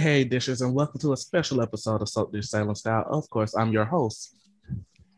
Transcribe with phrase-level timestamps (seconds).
[0.00, 3.04] Hey, hey, dishers, and welcome to a special episode of Soap Dish Salem Style.
[3.10, 4.34] Of course, I'm your host,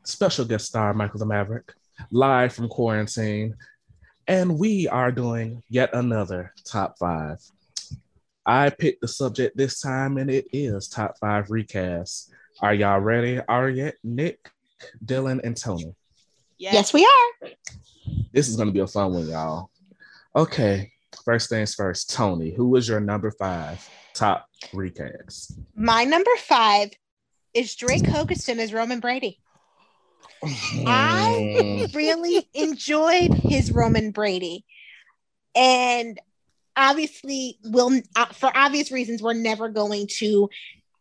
[0.03, 1.73] special guest star Michael the Maverick,
[2.11, 3.55] live from quarantine,
[4.27, 7.39] and we are doing yet another top five.
[8.45, 12.29] I picked the subject this time, and it is top five recasts.
[12.61, 13.37] Are y'all ready?
[13.37, 14.51] Ariette, Nick,
[15.05, 15.95] Dylan, and Tony.
[16.59, 16.75] Yes.
[16.75, 17.51] Yes, we are.
[18.33, 19.71] This is going to be a fun one, y'all.
[20.35, 20.91] Okay,
[21.25, 22.11] first things first.
[22.11, 25.59] Tony, who was your number five top recast?
[25.75, 26.91] My number five
[27.55, 29.39] is Drake Hogestyn as Roman Brady.
[30.45, 34.65] I really enjoyed his Roman Brady.
[35.55, 36.19] And
[36.77, 40.49] obviously, will uh, for obvious reasons, we're never going to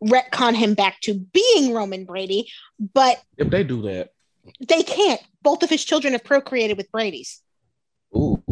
[0.03, 2.51] retcon him back to being Roman Brady,
[2.93, 4.09] but if they do that,
[4.67, 5.21] they can't.
[5.41, 7.41] Both of his children have procreated with Brady's.
[8.15, 8.43] ooh.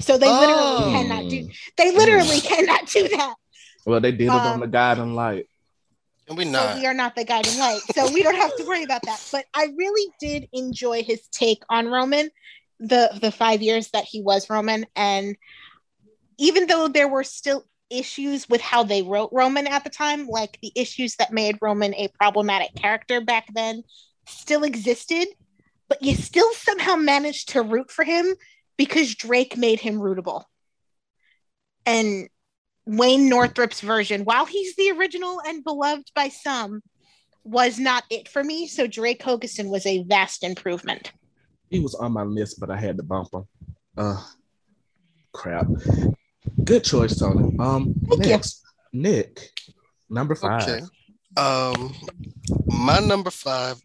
[0.00, 0.90] So they literally Oh.
[0.92, 3.34] cannot do they literally cannot do that.
[3.84, 5.46] Well, they did it on Um, the guiding light.
[6.28, 6.76] And we So not.
[6.76, 7.82] we are not the guiding light.
[7.94, 9.20] So we don't have to worry about that.
[9.30, 12.30] But I really did enjoy his take on Roman,
[12.80, 14.86] the the five years that he was Roman.
[14.96, 15.36] And
[16.38, 20.58] even though there were still issues with how they wrote Roman at the time, like
[20.60, 23.84] the issues that made Roman a problematic character back then
[24.26, 25.28] still existed,
[25.88, 28.34] but you still somehow managed to root for him
[28.76, 30.44] because Drake made him rootable.
[31.84, 32.28] And
[32.84, 36.82] Wayne Northrop's version, while he's the original and beloved by some,
[37.44, 38.66] was not it for me.
[38.66, 41.12] So Drake Hogestyn was a vast improvement.
[41.70, 43.44] He was on my list, but I had to bump him.
[43.96, 44.22] Uh,
[45.32, 45.66] crap.
[46.64, 47.56] Good choice, Tony.
[47.58, 48.30] Um, Thank you.
[48.30, 49.50] next, Nick,
[50.08, 50.62] number five.
[50.68, 50.84] Okay.
[51.36, 51.94] Um,
[52.66, 53.80] my number five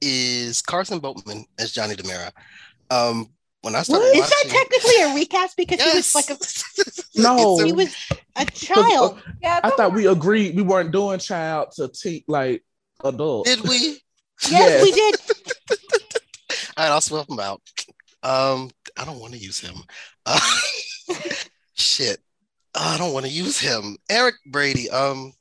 [0.00, 2.32] is Carson Boatman as Johnny DiMera.
[2.90, 3.30] Um,
[3.68, 6.36] when I started Is that technically a recast because he was like a
[7.20, 7.58] No.
[7.58, 7.94] It's he was
[8.36, 9.20] a child?
[9.42, 12.64] Yeah, I don't thought we agreed we weren't doing child to te- like
[13.04, 13.46] adult.
[13.46, 14.00] did we?
[14.48, 15.16] Yes, we did.
[16.76, 17.60] All right, I'll swap him out.
[18.22, 19.74] Um, I don't want to use him.
[20.24, 20.40] Uh,
[21.74, 22.18] shit,
[22.74, 23.96] I don't want to use him.
[24.08, 24.88] Eric Brady.
[24.88, 25.32] Um,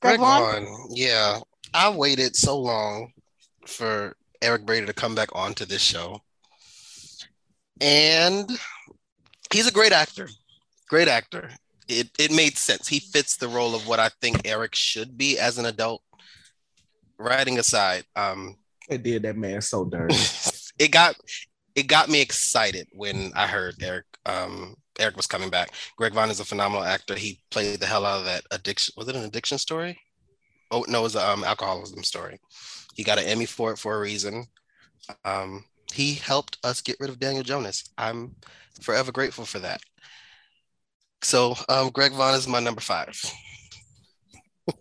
[0.00, 0.64] Greg Greg Vaughn?
[0.64, 0.88] Vaughn.
[0.90, 1.38] Yeah,
[1.74, 3.12] I waited so long
[3.66, 6.20] for Eric Brady to come back onto this show,
[7.80, 8.50] and
[9.52, 10.28] he's a great actor.
[10.88, 11.50] Great actor.
[11.88, 12.88] It it made sense.
[12.88, 16.02] He fits the role of what I think Eric should be as an adult.
[17.18, 18.56] Writing aside, um,
[18.88, 20.16] it did that man so dirty.
[20.78, 21.16] it got
[21.74, 25.70] it got me excited when I heard Eric um Eric was coming back.
[25.96, 27.14] Greg Vaughn is a phenomenal actor.
[27.14, 28.94] He played the hell out of that addiction.
[28.96, 29.98] Was it an addiction story?
[30.70, 32.38] Oh no, it was an um, alcoholism story.
[32.94, 34.46] He got an Emmy for it for a reason.
[35.24, 37.88] Um, he helped us get rid of Daniel Jonas.
[37.96, 38.34] I'm
[38.80, 39.80] forever grateful for that.
[41.22, 43.18] So um, Greg Vaughn is my number five.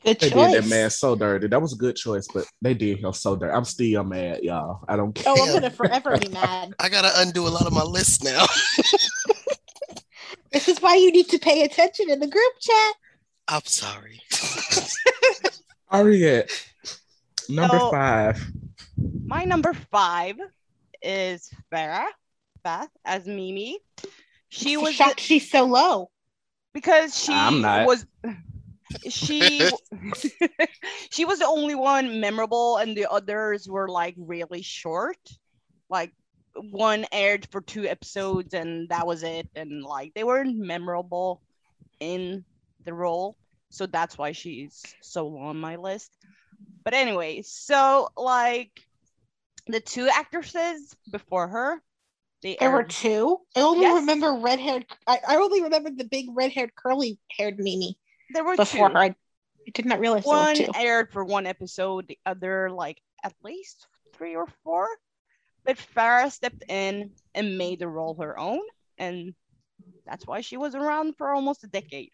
[0.06, 0.54] Good They choice.
[0.54, 1.48] did that man so dirty.
[1.48, 3.54] That was a good choice, but they did him so dirty.
[3.54, 4.80] I'm still mad, y'all.
[4.88, 5.26] I don't care.
[5.28, 6.74] Oh, I'm gonna forever be mad.
[6.80, 8.46] I gotta undo a lot of my list now.
[10.52, 12.96] This is why you need to pay attention in the group chat.
[13.50, 14.22] I'm sorry.
[15.92, 16.50] Ariette,
[17.50, 18.46] number So- five.
[19.26, 20.36] My number five
[21.04, 22.08] is Farah
[22.64, 23.80] Fath as Mimi.
[24.50, 26.10] She was shocked she's so low.
[26.74, 27.86] because she I'm not.
[27.88, 28.06] was
[29.10, 29.70] she
[31.12, 35.18] she was the only one memorable and the others were like really short
[35.90, 36.12] like
[36.72, 41.42] one aired for two episodes and that was it and like they weren't memorable
[42.00, 42.44] in
[42.86, 43.36] the role
[43.70, 46.12] so that's why she's so low on my list
[46.84, 48.80] but anyway so like
[49.68, 51.82] the two actresses before her
[52.42, 53.40] they There were two.
[53.56, 54.02] I only Yes.
[54.02, 54.86] remember red haired.
[55.08, 57.98] I, I only remember the big red haired curly haired Mimi
[58.34, 58.94] there were before two.
[58.94, 59.00] her.
[59.00, 59.16] I
[59.74, 63.88] did not realize there were one aired for one episode, the other like at least
[64.14, 64.88] three or four.
[65.66, 68.60] But Farah stepped in and made the role her own,
[68.98, 69.34] and
[70.06, 72.12] that's why she was around for almost a decade.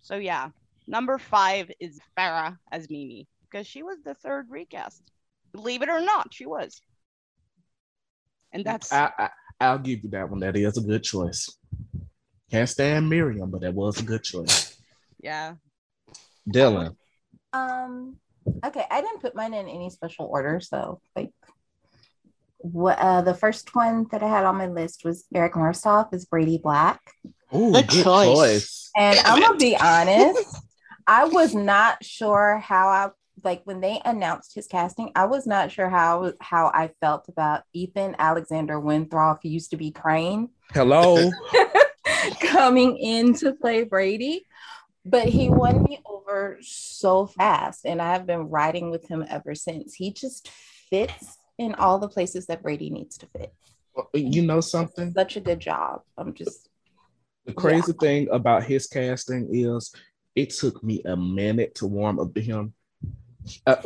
[0.00, 0.50] So yeah,
[0.86, 5.02] number five is Farah as Mimi because she was the third recast.
[5.52, 6.80] Believe it or not, she was.
[8.52, 9.30] And that's I, I,
[9.60, 10.40] I'll give you that one.
[10.40, 11.50] That is a good choice.
[12.50, 14.76] Can't stand Miriam, but that was a good choice.
[15.20, 15.54] yeah.
[16.50, 16.96] Dylan,
[17.52, 18.16] Um,
[18.64, 21.30] okay, I didn't put mine in any special order, so like
[22.60, 26.24] what uh the first one that I had on my list was Eric Martsolf as
[26.24, 27.00] Brady Black.
[27.54, 28.34] Ooh, Good good, choice.
[28.34, 28.90] choice.
[28.96, 30.56] And I'm gonna be honest,
[31.06, 33.10] I was not sure how I
[33.44, 37.62] like when they announced his casting, I was not sure how how I felt about
[37.72, 40.50] Ethan Alexander Winthrop, who used to be Crane.
[40.72, 41.30] Hello.
[42.40, 44.46] coming in to play Brady,
[45.04, 47.84] but he won me over so fast.
[47.84, 49.94] And I've been riding with him ever since.
[49.94, 50.48] He just
[50.90, 53.52] fits in all the places that Brady needs to fit.
[53.96, 55.12] Uh, you know something?
[55.12, 56.02] Such a good job.
[56.16, 56.68] I'm just
[57.46, 59.92] The crazy thing about his casting is
[60.36, 62.74] it took me a minute to warm up to him.
[63.66, 63.76] Uh,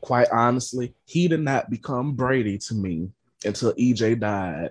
[0.00, 3.10] quite honestly, he did not become Brady to me
[3.44, 4.70] until EJ died.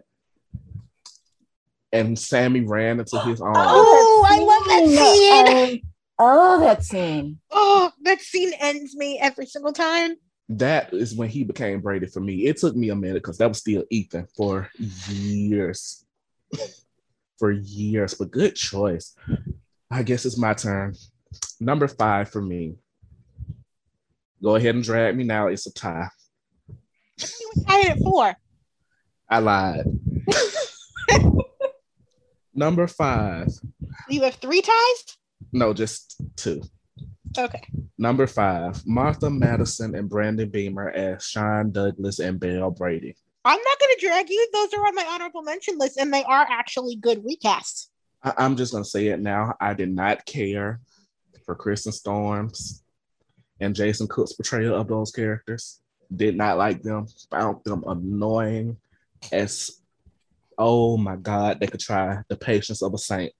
[1.91, 3.57] And Sami ran into his arms.
[3.57, 5.83] Oh, I love that scene.
[5.85, 7.39] Um, oh, that scene.
[7.51, 10.15] Oh, that scene ends me every single time.
[10.49, 12.45] that is when he became Brady for me.
[12.45, 16.05] It took me a minute because that was still Ethan for years.
[17.39, 19.15] for years, but good choice.
[19.91, 20.95] I guess it's my turn.
[21.59, 22.75] Number five for me.
[24.45, 25.47] Go ahead and drag me now.
[25.47, 26.07] It's a tie.
[27.19, 28.35] Was tired at four.
[29.27, 29.85] I lied.
[32.53, 33.47] Number five.
[34.07, 35.17] You have three ties?
[35.51, 36.61] No, just two.
[37.35, 37.63] Okay.
[37.97, 43.15] Number five, Martha Madison and Brandon Beemer as Shawn Douglas and Belle Brady.
[43.45, 44.47] I'm not going to drag you.
[44.53, 47.87] Those are on my honorable mention list, and they are actually good recasts.
[48.21, 49.55] I- I'm just gonna say it now.
[49.59, 50.81] I did not care
[51.45, 52.83] for Kirsten Storms
[53.59, 55.81] and Jason Cook's portrayal of those characters.
[56.15, 57.07] Did not like them.
[57.31, 58.77] Found them annoying
[59.31, 59.81] as
[60.57, 63.33] oh my god, they could try the patience of a saint.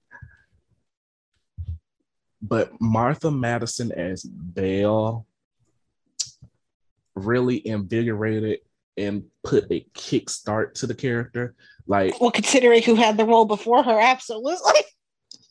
[2.42, 5.26] But Martha Madison as Belle
[7.14, 8.60] really invigorated
[8.96, 11.54] and put a kickstart to the character.
[11.86, 14.80] Like Well, considering who had the role before her, absolutely.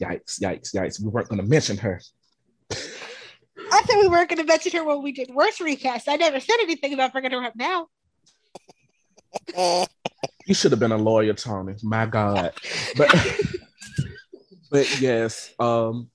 [0.01, 1.01] yikes, yikes, yikes.
[1.01, 2.01] We weren't going to mention her.
[3.89, 6.07] I said we weren't going to mention her when we did worst recast.
[6.07, 7.87] I never said anything about bringing her up now.
[10.47, 11.73] You should have been a lawyer, Tony.
[11.81, 12.53] My God.
[12.95, 13.09] But
[14.69, 16.09] but yes, um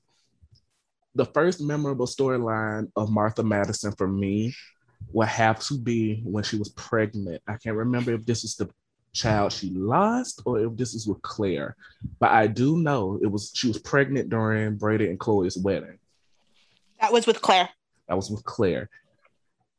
[1.16, 4.54] the first memorable storyline of Martha Madison for me
[5.12, 7.42] would have to be when she was pregnant.
[7.48, 8.70] I can't remember if this is the
[9.12, 11.74] child she lost or if this is with Claire.
[12.20, 15.98] But I do know it was she was pregnant during Brady and Chloe's wedding.
[17.00, 17.68] That was with Claire.
[18.08, 18.88] That was with Claire.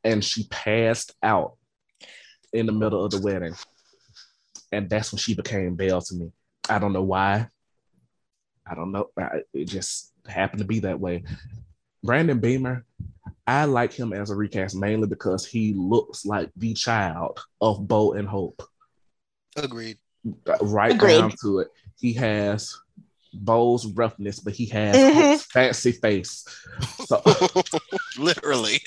[0.04, 1.56] And she passed out
[2.52, 3.54] in the middle of the wedding.
[4.72, 6.32] And that's when she became Belle to me.
[6.68, 7.48] I don't know why.
[8.66, 9.10] I don't know.
[9.18, 11.24] I- It just happened to be that way.
[12.02, 12.82] Brandon Beemer,
[13.46, 18.12] I like him as a recast mainly because he looks like the child of Bo
[18.14, 18.62] and Hope.
[19.56, 19.98] Agreed.
[20.60, 21.18] Right Agreed.
[21.18, 21.68] down to it.
[21.96, 22.76] He has
[23.34, 25.14] Bo's roughness, but he has Mhm.
[25.32, 26.44] Hope's fancy face.
[27.06, 27.22] So
[28.18, 28.80] Literally.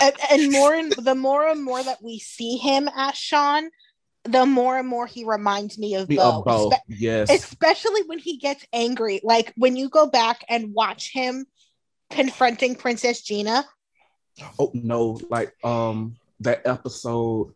[0.00, 3.70] and, and more and the more and more that we see him as Shawn,
[4.24, 6.38] the more and more he reminds me of me Bo.
[6.38, 6.70] of Bo.
[6.70, 7.30] Espe- Yes.
[7.30, 9.20] especially when he gets angry.
[9.24, 11.46] Like when you go back and watch him
[12.10, 13.66] confronting Princess Gina.
[14.58, 17.52] oh no like um that episode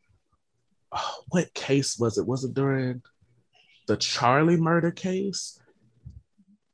[1.30, 3.00] what case was it was it during
[3.86, 5.58] the charlie murder case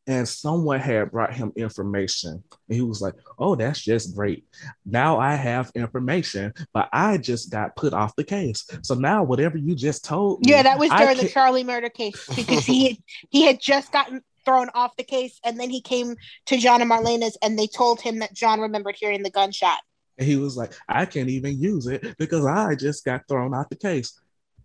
[0.08, 4.44] and someone had brought him information and he was like oh that's just great
[4.84, 9.56] now i have information but i just got put off the case so now whatever
[9.56, 12.96] you just told me Yeah, that was during the Charlie murder case because he had,
[13.30, 16.90] he had just gotten thrown off the case, and then he came to John and
[16.90, 19.78] Marlena's, and they told him that John remembered hearing the gunshot.
[20.16, 23.68] And he was like, I can't even use it because I just got thrown out
[23.68, 24.18] the case.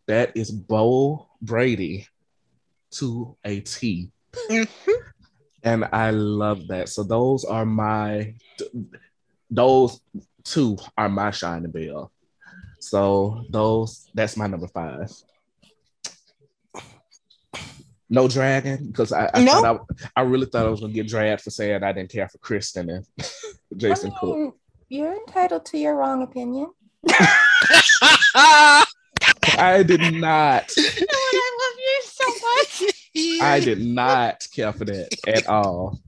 [0.07, 2.07] That is Bo Brady
[2.91, 4.09] to a T.
[4.49, 4.67] Mhm.
[5.63, 6.89] And I love that.
[6.89, 8.35] So those are my
[9.49, 10.01] those
[10.43, 12.11] two are my shining bell.
[12.79, 15.09] So those that's my number five.
[18.09, 19.79] No dragon because I I, I,
[20.17, 22.89] I really thought I was gonna get dragged for saying I didn't care for Kirsten
[22.89, 23.07] and
[23.77, 24.57] Jason I Cook.
[24.89, 26.71] you're entitled to your wrong opinion.
[29.55, 30.71] I did not.
[30.77, 33.02] I love you so much.
[33.15, 35.99] I did not care for that at all,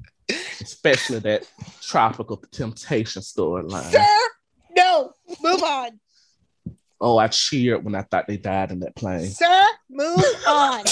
[0.62, 1.48] especially that
[1.82, 3.92] tropical temptation storyline.
[3.92, 4.30] Sir,
[4.76, 6.00] no, move on.
[7.00, 9.30] Oh, I cheered when I thought they died in that plane.
[9.30, 10.86] Sir, move on.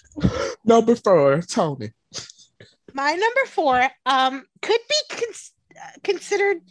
[0.64, 1.92] Number four, Tony.
[2.92, 5.52] My number four um could be cons-
[6.02, 6.62] considered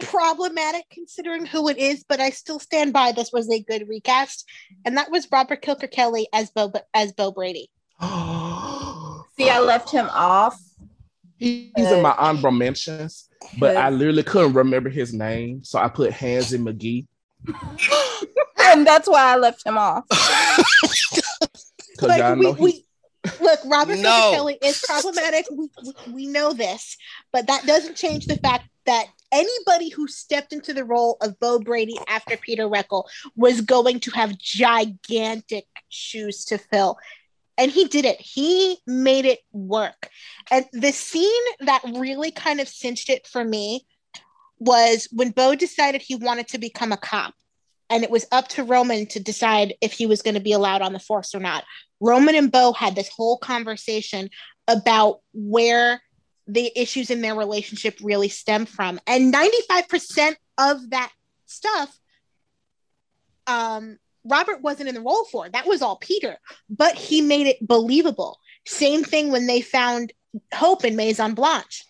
[0.00, 4.44] problematic considering who it is, but I still stand by this was a good recast,
[4.84, 7.70] and that was Robert Kelker Kelly as Bo as Bo Brady.
[9.36, 10.58] See, I left him off.
[11.36, 13.28] He's in my honorable mentions,
[13.58, 17.06] but I literally couldn't remember his name, so I put Hansy McGee
[18.60, 20.04] and that's why I left him off.
[21.90, 22.84] because Like y'all we, know he, we
[23.40, 24.30] Look, Robert No.
[24.32, 25.46] Kelly is problematic.
[25.50, 26.96] We, we, we know this,
[27.32, 31.58] but that doesn't change the fact that anybody who stepped into the role of Bo
[31.58, 33.04] Brady after Peter Reckell
[33.36, 36.96] was going to have gigantic shoes to fill.
[37.58, 38.20] And he did it.
[38.20, 40.08] He made it work.
[40.50, 43.84] And the scene that really kind of cinched it for me
[44.58, 47.34] was when Bo decided he wanted to become a cop.
[47.90, 50.82] And it was up to Roman to decide if he was going to be allowed
[50.82, 51.64] on the force or not.
[52.00, 54.30] Roman and Bo had this whole conversation
[54.68, 56.00] about where
[56.46, 59.00] the issues in their relationship really stem from.
[59.06, 61.12] And 95% of that
[61.46, 61.98] stuff,
[63.46, 63.98] um,
[64.28, 65.48] Robert wasn't in the role for.
[65.48, 68.38] That was all Peter, but he made it believable.
[68.66, 70.12] Same thing when they found
[70.52, 71.84] Hope in Maison Blanche.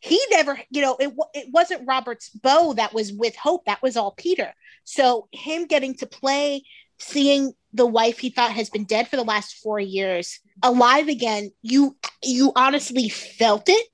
[0.00, 3.66] He never, you know, it, it wasn't Robert's Bo that was with Hope.
[3.66, 4.52] That was all Peter.
[4.84, 6.62] So him getting to play,
[6.98, 11.50] seeing the wife he thought has been dead for the last four years alive again,
[11.62, 13.86] you you honestly felt it,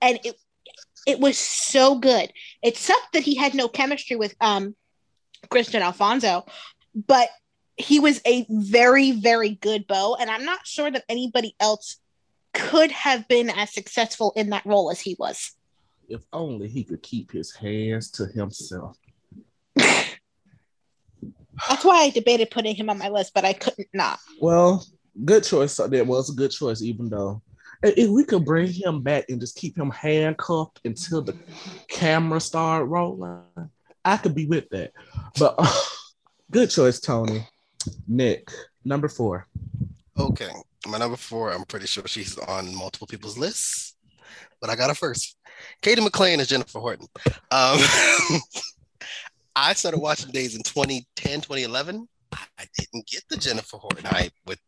[0.00, 0.36] and it
[1.06, 2.32] it was so good.
[2.62, 4.74] It sucked that he had no chemistry with um
[5.48, 6.46] Kristian Alfonso,
[6.94, 7.28] but
[7.76, 11.98] he was a very very good Bo, and I'm not sure that anybody else
[12.52, 15.52] could have been as successful in that role as he was.
[16.08, 18.96] If only he could keep his hands to himself.
[19.76, 20.18] That's
[21.84, 24.18] why I debated putting him on my list, but I couldn't not.
[24.40, 24.84] Well,
[25.24, 25.74] good choice.
[25.74, 27.42] So That was a good choice, even though
[27.82, 31.36] if we could bring him back and just keep him handcuffed until the
[31.88, 33.42] camera started rolling,
[34.04, 34.92] I could be with that.
[35.38, 35.58] But
[36.52, 37.46] good choice, Tony.
[38.06, 38.48] Nick,
[38.84, 39.48] number four.
[40.18, 40.50] Okay,
[40.86, 41.52] my number four.
[41.52, 43.96] I'm pretty sure she's on multiple people's lists,
[44.60, 45.36] but I got her first.
[45.80, 47.06] Cady McClain is Jennifer Horton.
[47.50, 47.78] Um,
[49.56, 52.08] I started watching Days in 2010, 2011.
[52.32, 54.58] I didn't get the Jennifer Horton hype with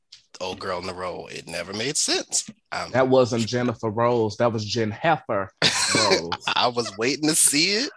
[0.40, 1.26] Old Girl in the Role.
[1.28, 2.48] It never made sense.
[2.72, 4.36] Um, That wasn't Jennifer Rose.
[4.36, 5.50] That was Jen Heifer
[5.94, 6.30] Rose.
[6.54, 7.90] I was waiting to see it,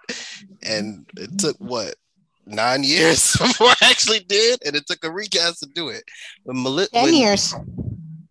[0.63, 1.95] and it took what
[2.47, 6.03] nine years before I actually did, and it took a recast to do it.
[6.43, 7.53] When, Meli- Ten when years.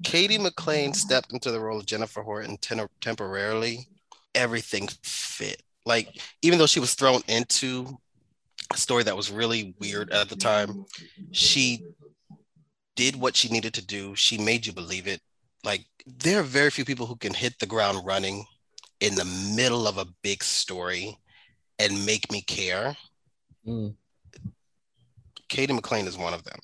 [0.05, 3.89] Cady McClain stepped into the role of Jennifer Horton ten- temporarily,
[4.35, 5.63] everything fit.
[5.85, 7.97] Like even though she was thrown into
[8.73, 10.85] a story that was really weird at the time,
[11.33, 11.85] she
[12.97, 14.15] did what she needed to do.
[14.15, 15.21] She made you believe it.
[15.65, 18.45] Like there are very few people who can hit the ground running
[19.01, 21.17] in the middle of a big story
[21.79, 22.97] and make me care.
[23.67, 23.95] Mm.
[25.49, 26.59] Cady McClain is one of them.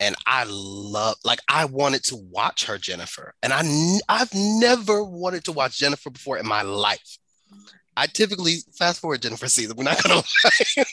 [0.00, 3.34] And I love, like, I wanted to watch her, Jennifer.
[3.42, 3.62] And I
[4.08, 7.18] I've never wanted to watch Jennifer before in my life.
[7.96, 9.76] I typically fast forward Jennifer season.
[9.76, 10.84] We're not gonna lie,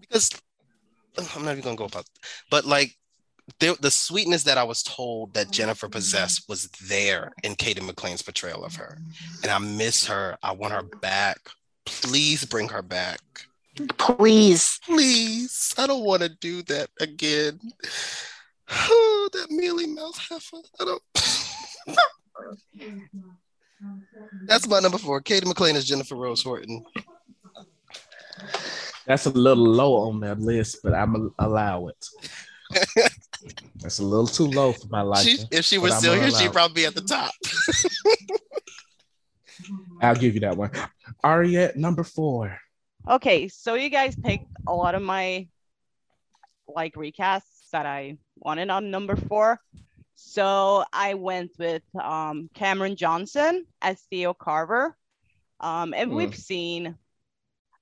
[0.00, 0.30] because
[1.36, 2.08] I'm not even gonna go about.
[2.50, 2.96] But like,
[3.60, 8.22] the, the sweetness that I was told that Jennifer possessed was there in Cady McClain's
[8.22, 8.98] portrayal of her,
[9.44, 10.36] and I miss her.
[10.42, 11.38] I want her back.
[11.84, 13.20] Please bring her back
[13.98, 14.78] Please.
[14.84, 15.74] please.
[15.78, 17.60] I don't want to do that again.
[18.70, 20.56] Oh, that mealy mouth heifer.
[20.80, 21.02] I don't.
[24.46, 25.20] That's my number four.
[25.20, 26.84] Cady McClain is Jennifer Rose Horton.
[29.06, 32.06] That's a little low on that list, but I'm gonna allow it.
[33.76, 35.46] That's a little too low for my She, liking.
[35.52, 37.32] if she was still here, she'd probably be at the top.
[40.02, 40.70] I'll give you that one.
[41.24, 42.58] Ariette, number four.
[43.08, 45.48] Okay, so you guys picked a lot of my
[46.68, 49.60] like recasts that I wanted on number four.
[50.14, 54.96] So I went with um, Cameron Johnson as Theo Carver.
[55.60, 56.14] Um, and Hmm.
[56.14, 56.96] we've seen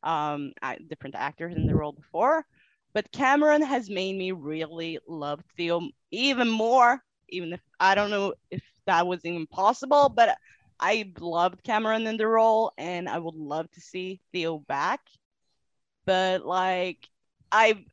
[0.02, 0.52] um,
[0.88, 2.45] different actors in the role before,
[2.95, 7.00] but Cameron has made me really love Theo even more,
[7.31, 10.37] even if I don't know if that was even possible, but
[10.78, 15.00] I loved Cameron in the role and I would love to see Theo back.
[16.04, 17.09] But like
[17.50, 17.85] I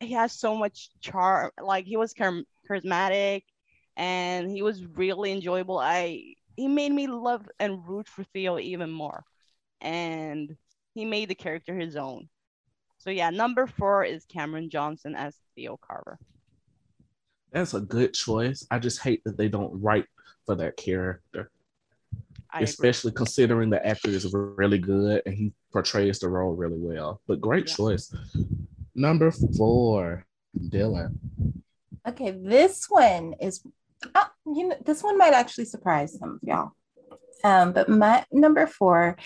[0.00, 3.42] he has so much charm like he was char- charismatic
[3.96, 5.78] and he was really enjoyable.
[5.78, 9.24] I he made me love and root for Theo even more.
[9.80, 10.56] And
[10.94, 12.28] he made the character his own.
[12.98, 16.18] So yeah, number 4 is Cameron Johnson as Theo Carver.
[17.52, 18.66] That's a good choice.
[18.70, 20.06] I just hate that they don't write
[20.44, 21.50] for that character,
[22.52, 22.64] I agree.
[22.64, 27.20] especially considering the actor is really good and he portrays the role really well.
[27.26, 27.74] But great Yeah.
[27.74, 28.14] choice.
[28.94, 30.24] Number four,
[30.58, 31.18] Dylan.
[32.08, 33.62] Okay, this one is,
[34.14, 36.72] uh, you know, this one might actually surprise some of y'all.
[37.44, 39.16] Um, but my number four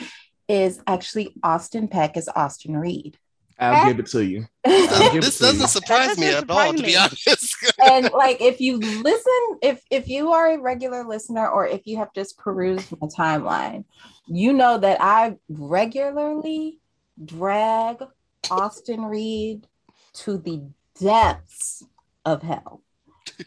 [0.49, 3.19] is actually Austin Peck as Austin Reed.
[3.59, 4.47] I'll give it to you.
[4.65, 5.21] This it to you.
[5.21, 7.57] doesn't surprise me at all, to be honest.
[7.85, 11.97] and like if you listen if if you are a regular listener or if you
[11.97, 13.85] have just perused my timeline
[14.27, 16.79] you know that i regularly
[17.25, 18.03] drag
[18.51, 19.67] austin reed
[20.13, 20.63] to the
[20.99, 21.85] depths
[22.25, 22.83] of hell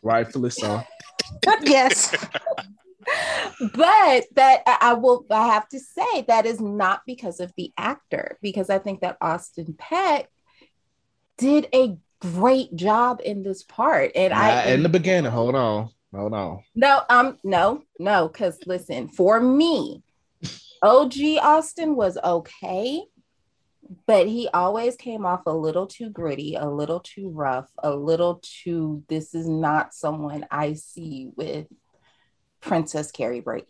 [0.03, 0.83] Rightfully so.
[1.61, 2.15] yes.
[3.59, 8.37] But that I, will i have to say that is not because of the actor
[8.41, 10.29] because i think that austin peck
[11.37, 15.89] did a great job in this part and i in the beginning, hold on.
[16.15, 16.63] Hold on.
[16.75, 20.01] No, um, no, no, because listen, for me,
[20.81, 23.03] OG Austin was okay,
[24.05, 28.41] but he always came off a little too gritty, a little too rough, a little
[28.41, 29.03] too.
[29.09, 31.67] This is not someone I see with
[32.65, 33.67] Princess Carrie Brady.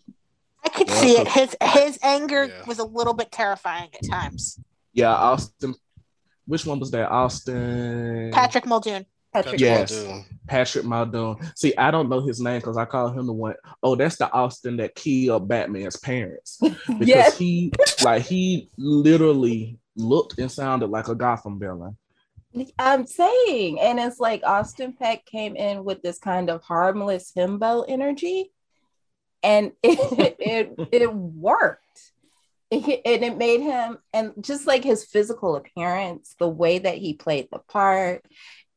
[0.63, 1.27] I could Yeah, see it.
[1.27, 2.65] His his anger Yeah.
[2.65, 4.59] was a little bit terrifying at times.
[4.93, 5.75] Yeah, Austin.
[6.47, 7.09] Which one was that?
[7.09, 9.05] Austin Patrick Muldoon.
[9.33, 9.91] Patrick Yes.
[9.91, 10.25] Muldoon.
[10.47, 11.35] Patrick Muldoon.
[11.55, 13.55] See, I don't know his name because I call him the one.
[13.83, 16.57] Oh, that's the Austin that killed Batman's parents.
[16.61, 17.37] Because Yes.
[17.37, 17.71] he
[18.03, 21.97] like he literally looked and sounded like a Gotham villain.
[22.79, 27.83] I'm saying, and it's like Austin Peck came in with this kind of harmless himbo
[27.85, 28.51] energy,
[29.45, 31.81] and it it, it worked.
[32.71, 37.13] It, and it made him, and just like his physical appearance, the way that he
[37.13, 38.25] played the part,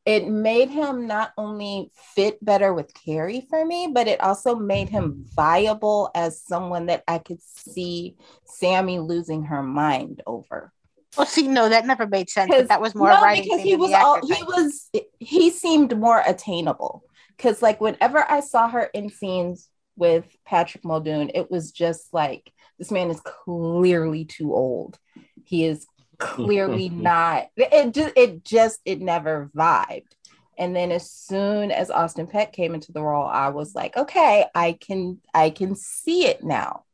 [0.05, 4.91] it made him not only fit better with Carrie for me, but it also made
[4.91, 10.71] him viable as someone that I could see Sami losing her mind over
[11.17, 12.69] Well, see, no, that never made sense.
[12.69, 17.03] That was more no, writing because he was all he was he seemed more attainable
[17.37, 22.53] because like whenever i saw her in scenes with patrick muldoon it was just like
[22.79, 24.99] this man is clearly too old.
[25.45, 25.87] He is
[26.19, 30.13] clearly not it just it just it never vibed.
[30.57, 34.45] And then as soon as austin peck came into the role i was like okay
[34.55, 36.85] i can i can see it now.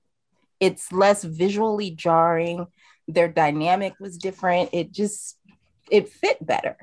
[0.61, 2.67] It's less visually jarring.
[3.07, 4.71] Their dynamic was different.
[4.73, 5.37] It just
[5.91, 6.77] it fit better.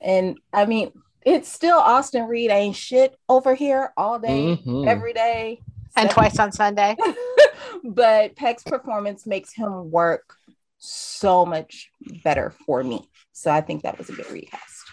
[0.00, 0.92] And i mean
[1.24, 4.86] it's still austin reed ain't shit over here all day Mhm.
[4.88, 5.60] every day
[5.96, 6.96] and twice on Sunday.
[7.84, 10.34] but peck's performance makes him work
[10.78, 11.90] so much
[12.24, 14.84] better for me so i think that was a good recast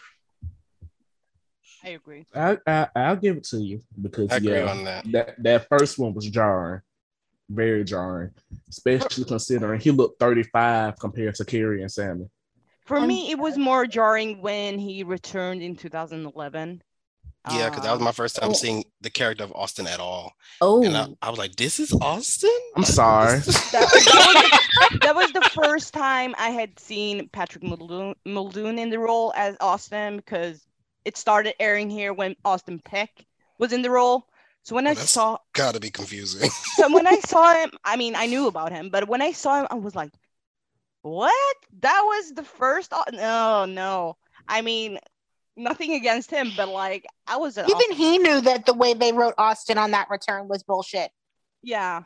[1.83, 2.25] I agree.
[2.35, 5.11] I, I I'll give it to you because I agree yeah, on that.
[5.11, 6.81] that that first one was jarring,
[7.49, 8.31] very jarring,
[8.67, 12.25] especially considering he looked 35 compared to Carrie and Sami.
[12.88, 16.82] For And- me, it was more jarring when he returned in 2011.
[17.52, 18.54] Yeah, because that was Um, my first time oh.
[18.54, 20.34] seeing the character of Austin at all.
[20.60, 22.50] oh And I, I was like, this is Austin?
[22.76, 23.39] I'm sorry.
[23.71, 29.32] that, that was the first time I had seen Patrick Muldoon, Muldoon in the role
[29.36, 30.65] as Austin because
[31.06, 33.26] it started airing here when Austin Peck
[33.60, 34.28] was in the role.
[34.63, 36.50] So when Oh, I that's- saw Gotta be confusing.
[36.76, 39.62] so when I saw him, I mean I knew about him, but when I saw
[39.62, 40.12] him, I was like,
[41.07, 41.55] "What?
[41.81, 42.93] That was the first?
[42.93, 44.17] Au- No, no.
[44.47, 44.99] I mean,
[45.55, 49.11] nothing against him, but like I was an Even he knew that the way they
[49.11, 51.11] wrote Austin on that return was bullshit.
[51.63, 52.03] yeah.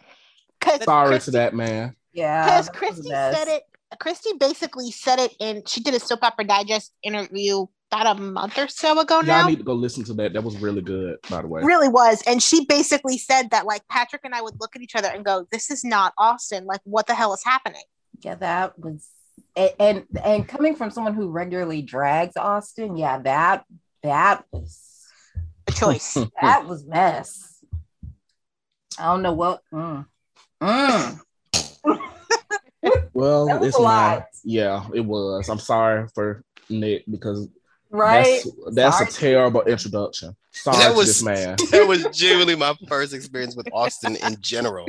[0.59, 1.95] Because Sorry to that man.
[2.13, 3.63] yeah Because that Christy said it.
[3.99, 5.63] Christy basically said it in.
[5.65, 9.45] She did a soap opera digest interview about a month or so ago Y'all now.
[9.45, 10.33] I need to go listen to that.
[10.33, 11.63] That was really good, by the way.
[11.63, 14.95] really was, and she basically said that like Patrick and I would look at each
[14.95, 16.65] other and go, "This is not Austin.
[16.65, 17.83] Like, what the hell is happening?"
[18.23, 19.07] Yeah that was
[19.55, 23.65] and, and and coming from someone who regularly drags austin yeah that
[24.03, 25.07] that was
[25.67, 26.13] A choice.
[26.41, 27.63] that was mess
[28.99, 30.05] i don't know what mm.
[30.61, 31.19] Mm.
[33.13, 33.87] Well, That was it's a not.
[33.87, 34.25] lot.
[34.43, 35.49] Yeah, it was.
[35.49, 37.47] I'm sorry for Nick because
[37.91, 38.41] right
[38.73, 40.35] that's that's a terrible introduction.
[40.51, 41.57] Sorry That to was- this man.
[41.71, 44.87] that was genuinely my first experience with Austin in general.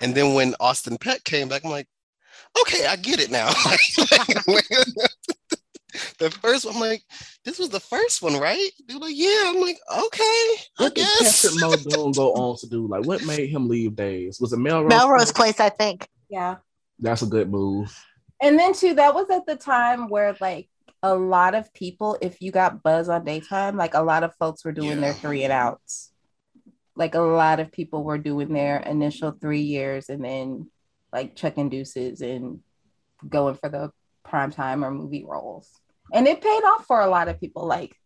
[0.00, 1.88] And then when Austin Peck came back, I'm like,
[2.62, 3.48] okay, I get it now.
[6.18, 7.02] the first one, I'm like,
[7.44, 8.70] this was the first one, right?
[8.86, 9.42] They're like, yeah.
[9.46, 11.42] I'm like, okay, I What did guess.
[11.42, 12.86] Patrick Muldoon go on to do?
[12.88, 14.40] Like, what made him leave Days?
[14.40, 14.88] Was it Melrose?
[14.88, 16.08] Melrose Place, I think.
[16.28, 16.56] yeah
[16.98, 17.96] That's a good move.
[18.40, 20.68] and then too that was at the time where like
[21.02, 24.64] a lot of people if you got buzz on daytime like a lot of folks
[24.64, 26.10] were doing their three and outs
[26.96, 30.68] like a lot of people were doing their initial three years and then
[31.14, 32.60] like chucking deuces and
[33.26, 33.90] going for the
[34.24, 35.70] prime time or movie roles
[36.12, 37.96] and it paid off for a lot of people like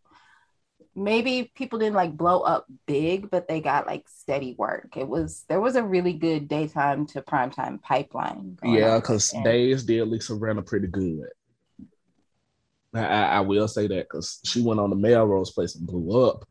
[0.95, 5.45] maybe people didn't like blow up big but they got like steady work it was
[5.47, 9.33] there was a really good daytime to primetime pipeline Yeah, because.
[9.43, 11.29] Days did Lisa Rinna pretty good.
[12.93, 16.47] I, I will say that because she went on the Melrose place and blew up.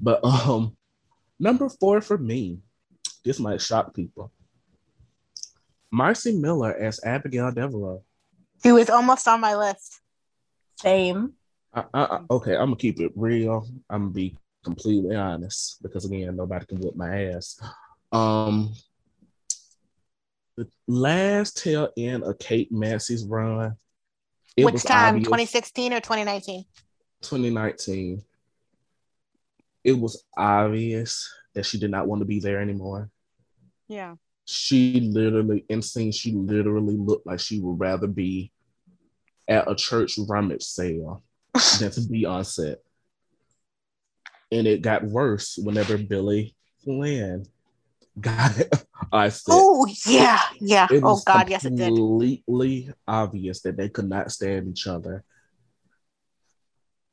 [0.00, 0.76] But um,
[1.38, 2.58] number four for me,
[3.24, 4.30] this might shock people.
[5.92, 8.02] Marci Miller as Abigail Devereaux.
[8.62, 10.00] She was almost on my list.
[10.76, 11.34] Same.
[11.72, 13.66] I, I, okay, I'm gonna keep it real.
[13.88, 17.60] I'm gonna be completely honest because again, nobody can whip my ass.
[18.10, 18.72] Um,
[20.56, 23.76] the last tail end of Kate Mansi's run.
[24.56, 25.16] Which time?
[25.16, 26.64] Obvious, 2016 or 2019?
[27.22, 28.22] 2019.
[29.84, 33.10] It was obvious that she did not want to be there anymore.
[33.88, 34.16] Yeah.
[34.50, 38.50] She literally, in scene, she literally looked like she would rather be
[39.46, 41.22] at a church rummage sale
[41.78, 42.78] than to be on set.
[44.50, 47.44] And it got worse whenever Billy Flynn
[48.18, 48.74] got it.
[49.12, 50.86] I said, Oh yeah, yeah.
[50.90, 51.94] oh God, yes, it did.
[51.94, 55.24] Completely obvious that they could not stand each other.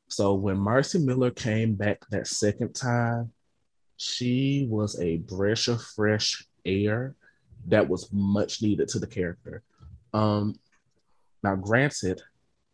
[0.08, 3.32] So when Marci Miller came back that second time,
[3.98, 7.14] she was a breath of fresh air
[7.66, 9.62] that was much needed to the character.
[10.12, 10.54] Um,
[11.42, 12.22] now, granted,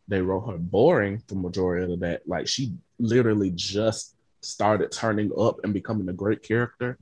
[0.07, 2.27] they wrote her boring for majority of that.
[2.27, 6.97] Like she literally just started turning up and becoming a great character,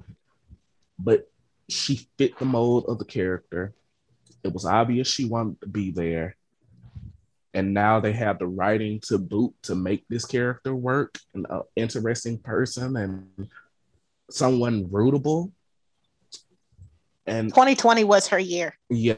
[1.00, 1.30] but
[1.70, 3.74] she fit the mold of the character.
[4.44, 6.36] It was obvious she wanted to be there.
[7.54, 12.38] And now they have the writing to boot to make this character work, an interesting
[12.38, 13.50] person and
[14.30, 15.52] someone rootable.
[17.26, 18.76] And 2020 was her year.
[18.90, 19.16] Yeah.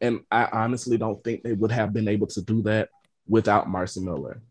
[0.00, 2.88] And I honestly don't think they would have been able to do that
[3.28, 4.42] without Marci Miller.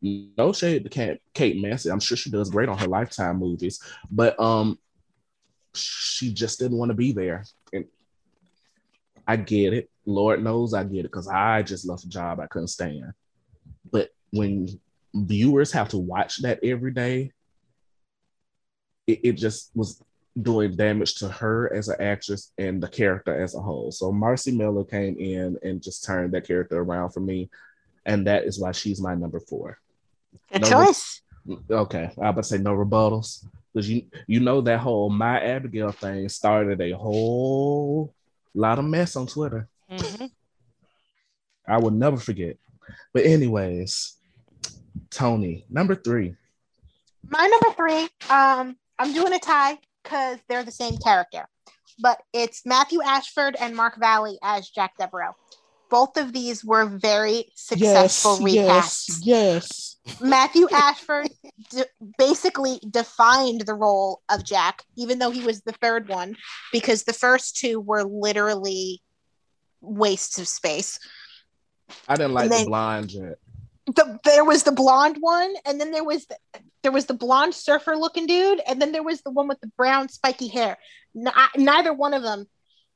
[0.00, 1.90] No shade to Kate, Kate Mansi.
[1.90, 3.80] I'm sure she does great on her Lifetime movies,
[4.10, 4.78] but um,
[5.74, 7.44] she just didn't want to be there.
[7.72, 7.86] And
[9.26, 9.90] I get it.
[10.06, 13.12] Lord knows I get it because I just left a job I couldn't stand.
[13.90, 14.68] But when
[15.14, 17.32] viewers have to watch that every day,
[19.06, 20.02] it, it just was
[20.42, 23.90] doing damage to her as an actress and the character as a whole.
[23.90, 27.50] So Marci Miller came in and just turned that character around for me.
[28.06, 29.78] And that is why she's my number four.
[30.52, 31.20] Good no choice.
[31.46, 32.10] Re- okay.
[32.20, 33.44] I about to say no rebuttals.
[33.72, 38.14] Because you you know that whole my Abigail thing started a whole
[38.54, 39.68] lot of mess on Twitter.
[39.90, 40.26] Mm-hmm.
[41.66, 42.56] I will never forget.
[43.12, 44.14] But anyways,
[45.10, 46.34] Tony, number three.
[47.28, 51.46] My number three, um, I'm doing a tie because they're the same character.
[52.00, 55.34] But it's Matthew Ashford and Mark Valley as Jack Devereaux.
[55.90, 59.20] Both of these were very successful yes, recasts.
[59.22, 60.20] Yes, yes.
[60.20, 61.30] Matthew Ashford
[61.70, 61.84] d-
[62.18, 66.36] basically defined the role of Jack, even though he was the third one,
[66.72, 69.02] because the first two were literally
[69.80, 70.98] wastes of space.
[72.06, 73.38] I didn't like then, the blonde jet
[73.94, 76.36] the there was the blonde one, and then there was the,
[76.82, 79.70] there was the blonde surfer looking dude, and then there was the one with the
[79.76, 80.76] brown spiky hair.
[81.14, 82.46] Neither one of them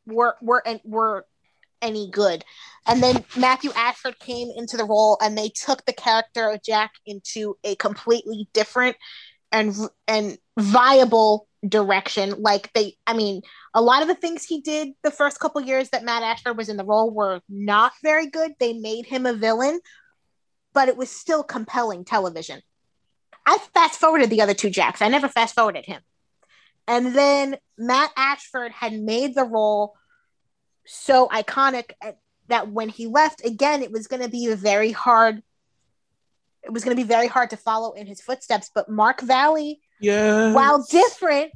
[0.06, 1.26] were were were
[1.80, 2.44] any good.
[2.86, 6.92] And then Matthew Ashford came into the role, and they took the character of Jack
[7.06, 8.96] into a completely different
[9.50, 9.74] and
[10.06, 12.34] and viable direction.
[12.38, 13.42] Like they, I mean,
[13.74, 16.68] a lot of the things he did the first couple years that Matt Ashford was
[16.68, 18.52] in the role were not very good.
[18.58, 19.80] They made him a villain,
[20.72, 22.62] but it was still compelling television.
[23.46, 25.02] I fast forwarded the other two Jacks.
[25.02, 26.02] I never fast forwarded him.
[26.86, 29.94] And then Matt Ashford had made the role
[30.84, 31.92] so iconic
[32.48, 35.42] that when he left, again, it was going to be a very hard.
[36.62, 38.70] It was going to be very hard to follow in his footsteps.
[38.72, 41.52] But Mark Valley, yeah, while different,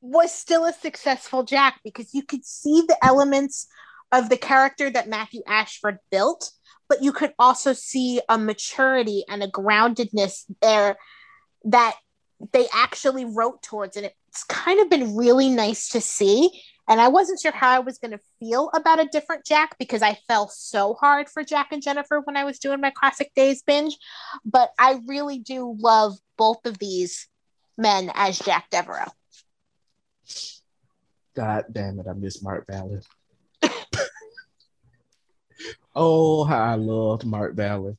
[0.00, 3.66] was still a successful Jack because you could see the elements
[4.12, 6.50] of the character that Matthew Ashford built
[6.88, 10.96] but you could also see a maturity and a groundedness there
[11.64, 11.94] that
[12.52, 16.50] they actually wrote towards and it's kind of been really nice to see.
[16.86, 20.02] And i wasn't sure how i was going to feel about a different jack because
[20.02, 23.62] i fell so hard for jack and jennifer when i was doing my classic days
[23.62, 23.96] binge.
[24.44, 27.26] But i really do love both of these
[27.78, 29.10] men as jack devereaux.
[31.34, 33.00] God damn it i miss mark valley
[35.94, 37.96] Oh, how I loved Mark Valley.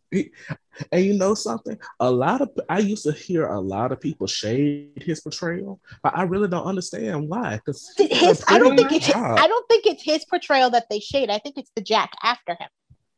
[0.91, 1.77] and you know something?
[1.99, 6.15] A lot of I used to hear a lot of people shade his portrayal, but
[6.17, 7.55] I really don't understand why.
[7.55, 10.99] Because his, I don't think it's his, I don't think it's his portrayal that they
[10.99, 11.29] shade.
[11.29, 12.67] I think it's the Jack after him.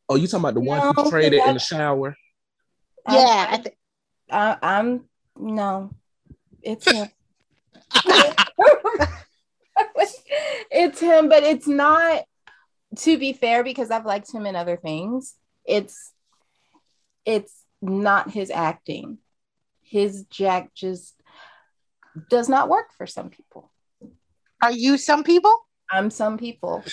[0.08, 2.16] Oh, you talking about the one no, who portrayed it in the shower?
[3.10, 3.76] Yeah, I th-
[4.30, 5.04] I, I'm
[5.36, 5.90] no,
[6.62, 7.08] it's him.
[10.70, 12.22] it's him, but it's not
[12.98, 15.34] to be fair, because I've liked him in other things,
[15.64, 16.12] it's
[17.24, 19.18] it's not his acting.
[19.82, 21.14] His Jack just
[22.30, 23.70] does not work for some people.
[24.62, 25.54] Are you some people?
[25.90, 26.84] I'm some people.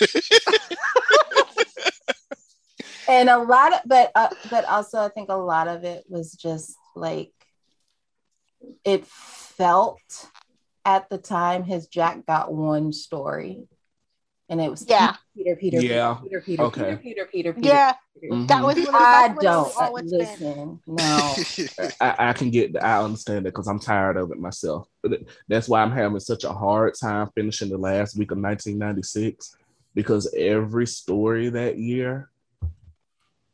[3.08, 6.32] and a lot of but uh, but also I think a lot of it was
[6.32, 7.32] just like
[8.84, 10.28] it felt
[10.84, 13.66] at the time his Jack got one story.
[14.48, 15.16] And it was Yeah.
[15.36, 16.18] Peter, Peter, Yeah.
[16.22, 16.82] Peter, Peter, Okay.
[16.82, 17.66] Peter, Peter, Peter, Peter.
[17.66, 18.32] Yeah, Peter.
[18.34, 18.46] Mhm.
[18.48, 18.76] that was.
[18.94, 20.08] I don't literally all been.
[20.08, 20.80] listen.
[20.86, 21.34] No.
[22.00, 24.88] I, I can get, I understand that because I'm tired of it myself.
[25.48, 29.56] That's why I'm having such a hard time finishing the last week of 1996
[29.94, 32.30] because every story that year,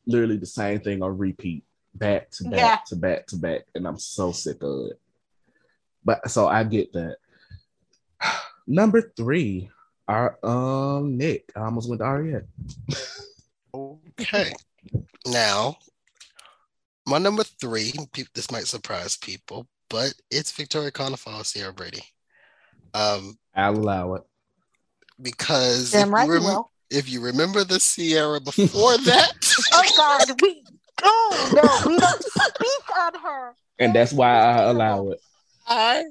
[0.06, 2.78] literally the same thing on repeat, back to back Yeah.
[2.88, 5.00] to back to back, and I'm so sick of it.
[6.04, 7.16] But so I get that.
[8.66, 9.70] Number three,
[10.08, 11.52] our um Nick.
[11.56, 12.46] I almost went to Ariette.
[13.74, 14.52] Okay.
[15.26, 15.76] Now,
[17.06, 17.92] my number three,
[18.34, 22.02] this might surprise people, but it's Victoria Konefal, Ciara Brady.
[22.94, 24.22] Um, I'll allow it.
[25.20, 26.70] because if, right you you rem- will.
[26.90, 29.32] if you remember the Ciara before that,
[29.72, 30.64] Oh God, we.
[31.02, 33.54] Oh no, we don't speak on her.
[33.78, 35.20] And that's why I allow it.
[35.66, 36.04] I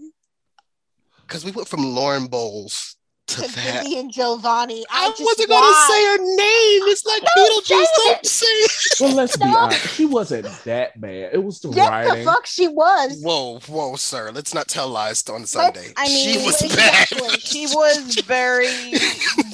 [1.27, 2.95] because we went from Lauren Bowles
[3.35, 3.83] to To that.
[3.83, 4.83] Vivian Jovanni.
[4.89, 6.81] I, I just wasn't gonna say her name.
[6.91, 7.85] It's like No, Beetlejuice.
[8.05, 9.05] Don't say.
[9.05, 9.95] Well, let's be honest.
[9.95, 11.29] She wasn't that bad.
[11.33, 12.25] It was the Yes, writing.
[12.25, 13.21] the fuck she was.
[13.23, 14.31] Whoa, whoa, sir.
[14.31, 15.93] Let's not tell lies on Sunday.
[15.97, 17.19] I mean, she was exactly.
[17.27, 17.41] bad.
[17.41, 18.67] She was very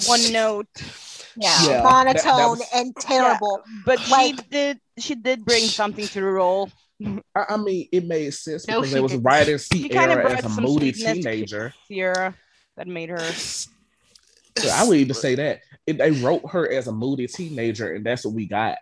[0.07, 0.67] one note,
[1.35, 1.55] Yeah.
[1.67, 1.83] Yeah.
[1.83, 3.61] monotone that- that was- and terrible.
[3.85, 6.69] but she did she did bring something to the role.
[7.35, 9.23] I, I mean, it made sense No, because it was didn't.
[9.23, 11.71] writing She kind Ciara as a moody teenager.
[11.87, 12.33] Ciara
[12.77, 13.19] that made her.
[14.59, 18.03] So I would even say that It- they wrote her as a moody teenager, and
[18.03, 18.79] that's what we got.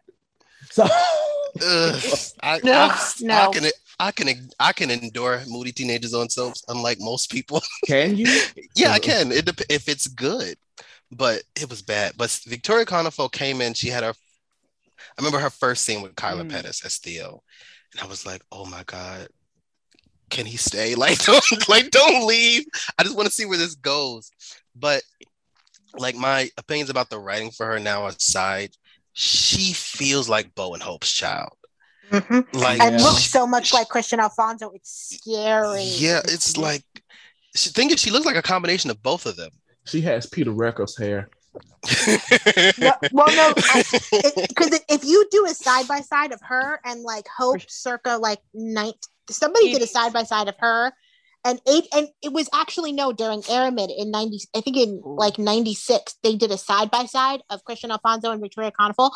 [0.71, 0.83] So
[1.61, 2.03] Ugh,
[2.41, 3.33] I, No, I, no.
[3.35, 3.65] I can
[3.99, 7.61] I can I can endure moody teenagers on soaps, unlike most people.
[7.85, 8.27] can you?
[8.73, 9.33] yeah, I can.
[9.33, 10.55] It dep- if it's good,
[11.11, 12.13] but it was bad.
[12.15, 13.73] But Victoria Konefal came in.
[13.73, 14.13] She had her.
[14.13, 16.51] I remember her first scene with Kyler Mm.
[16.51, 17.43] Pettis as Theo,
[17.91, 19.27] and I was like, "Oh my god,
[20.29, 20.95] can he stay?
[21.05, 22.65] Like, don't like don't leave.
[22.97, 24.31] I just want to see where this goes."
[24.75, 25.03] But
[25.97, 28.71] like my opinions about the writing for her now aside,
[29.13, 31.53] she feels like Bo and Hope's child.
[32.11, 32.45] Mhm.
[32.53, 33.03] Like And Yeah.
[33.03, 34.71] looks so much like Kristian Alfonso.
[34.75, 35.83] It's scary.
[35.83, 36.83] Yeah, it's like
[37.55, 39.51] she thinking she looks like a combination of both of them.
[39.85, 41.29] She has Peter Reckell's hair.
[42.77, 47.25] No, well, no, because if you do a side by side of her and like
[47.37, 48.95] Hope, circa like night,
[49.29, 50.93] somebody did a side by side of her,
[51.43, 55.37] and eight, and it was actually no during Aremid in ninety, I think in like
[55.37, 59.11] ninety six, they did a side by side of Kristian Alfonso and Victoria Konefal.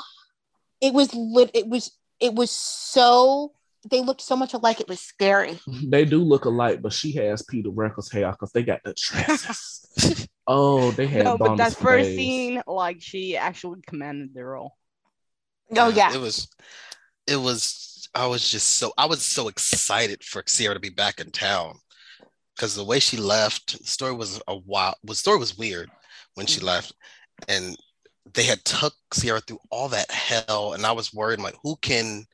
[0.82, 1.52] It was lit.
[1.54, 3.54] It was it was so
[3.90, 4.80] they looked so much alike.
[4.82, 5.60] It was scary.
[5.90, 10.28] They do look alike, but she has Peter Reckell's hair because they got the dresses.
[10.48, 12.18] oh, they had No, but that first days.
[12.18, 14.76] scene, like she actually commanded the role.
[15.76, 16.48] Oh yeah, It was
[17.28, 21.20] it was I was just so I was so excited for Ciara to be back
[21.20, 21.76] in town.
[22.56, 25.90] Because the way she left, the story was a wild the story was weird
[26.36, 26.94] when she left.
[27.48, 27.78] And
[28.34, 30.74] they had took Ciara through all that hell.
[30.74, 32.26] And I was worried, like, who can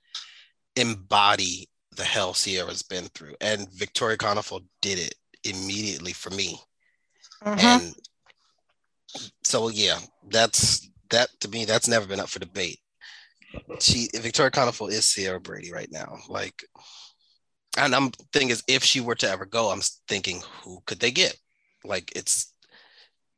[0.76, 3.36] embody the hell Ciara's been through?
[3.40, 6.60] And Victoria Konefal did it immediately for me.
[7.44, 7.60] Mhm.
[7.64, 7.96] And
[9.44, 10.00] so yeah,
[10.30, 12.80] that's that to me, that's never been up for debate.
[13.80, 16.18] She Victoria Konefal is Ciara Brady right now.
[16.30, 16.64] Like
[17.78, 21.12] and I'm thinking is if she were to ever go, I'm thinking who could they
[21.12, 21.38] get?
[21.84, 22.54] Like it's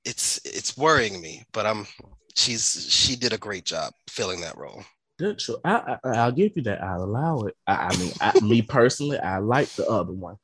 [0.06, 1.88] it's it's worrying me, but I'm
[2.36, 4.84] she's she did a great job filling that role.
[5.18, 5.42] Good.
[5.66, 6.84] I, I I'll give you that.
[6.84, 7.56] I'll allow it.
[7.66, 10.38] I, I mean, I, me personally, I like the other one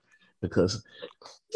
[0.43, 0.84] because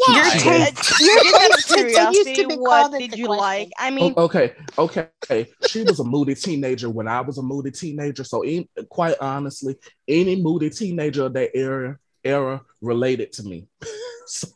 [0.08, 3.38] Yeah, Your I- take, your continues to curiosity, what did you question.
[3.46, 3.70] like?
[3.78, 5.48] I mean, O- okay, okay.
[5.66, 8.24] She was a moody teenager when I was a moody teenager.
[8.24, 9.76] So, in, quite honestly,
[10.08, 13.66] any moody teenager of that era era related to me.
[14.26, 14.48] so,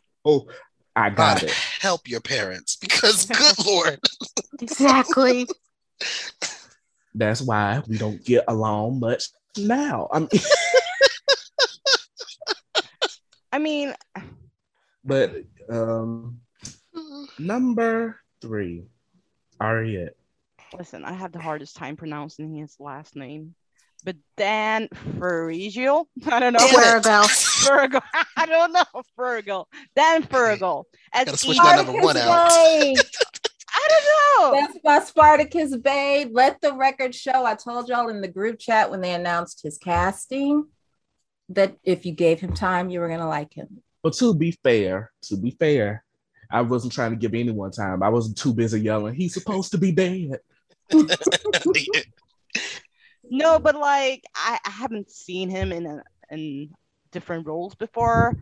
[0.95, 1.51] I got God it.
[1.51, 3.99] help your parents because good lord.
[4.61, 5.47] exactly.
[7.15, 9.25] That's why we don't get along much
[9.59, 10.09] now.
[10.13, 10.29] I mean,
[13.53, 13.95] I mean,
[15.05, 15.35] but
[15.71, 16.41] um,
[17.39, 18.85] number three,
[19.61, 20.15] Ariette.
[20.77, 23.55] listen, I have the hardest time pronouncing his last name.
[24.05, 26.59] But Dan Ferrigio, I don't know.
[26.59, 27.05] Damn it.
[27.05, 27.27] Virgo.
[27.65, 28.01] Virgo,
[28.37, 29.03] I don't know.
[29.17, 30.87] Virgo, Dan Virgo.
[31.13, 32.51] As Gotta switch number one out.
[33.75, 34.61] I don't know.
[34.61, 36.31] That's my Spartacus babe.
[36.33, 37.45] Let the record show.
[37.45, 40.67] I told y'all in the group chat when they announced his casting.
[41.55, 43.83] That if you gave him time, you were gonna like him.
[44.03, 46.05] But to be fair, to be fair,
[46.51, 48.03] I wasn't trying to give anyone time.
[48.03, 50.41] I wasn't too busy yelling, he's supposed to be dead.
[53.35, 56.69] No, but like I, I haven't seen him in a, in
[57.13, 58.37] different roles before,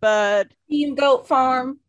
[0.00, 1.80] but Team Goat Farm.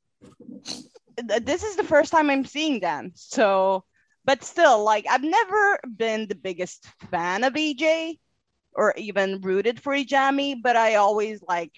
[1.15, 3.11] this is the first time I'm seeing them.
[3.13, 3.83] So,
[4.25, 8.17] but still, like I've never been the biggest fan of EJ
[8.79, 11.73] or even rooted for EJami, but I always like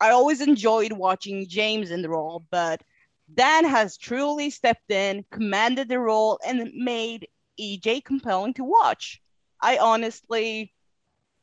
[0.00, 2.80] I always enjoyed watching James in the role, but
[3.34, 7.28] Dan has truly stepped in, commanded the role, and made
[7.60, 9.20] EJ compelling to watch.
[9.60, 10.72] I honestly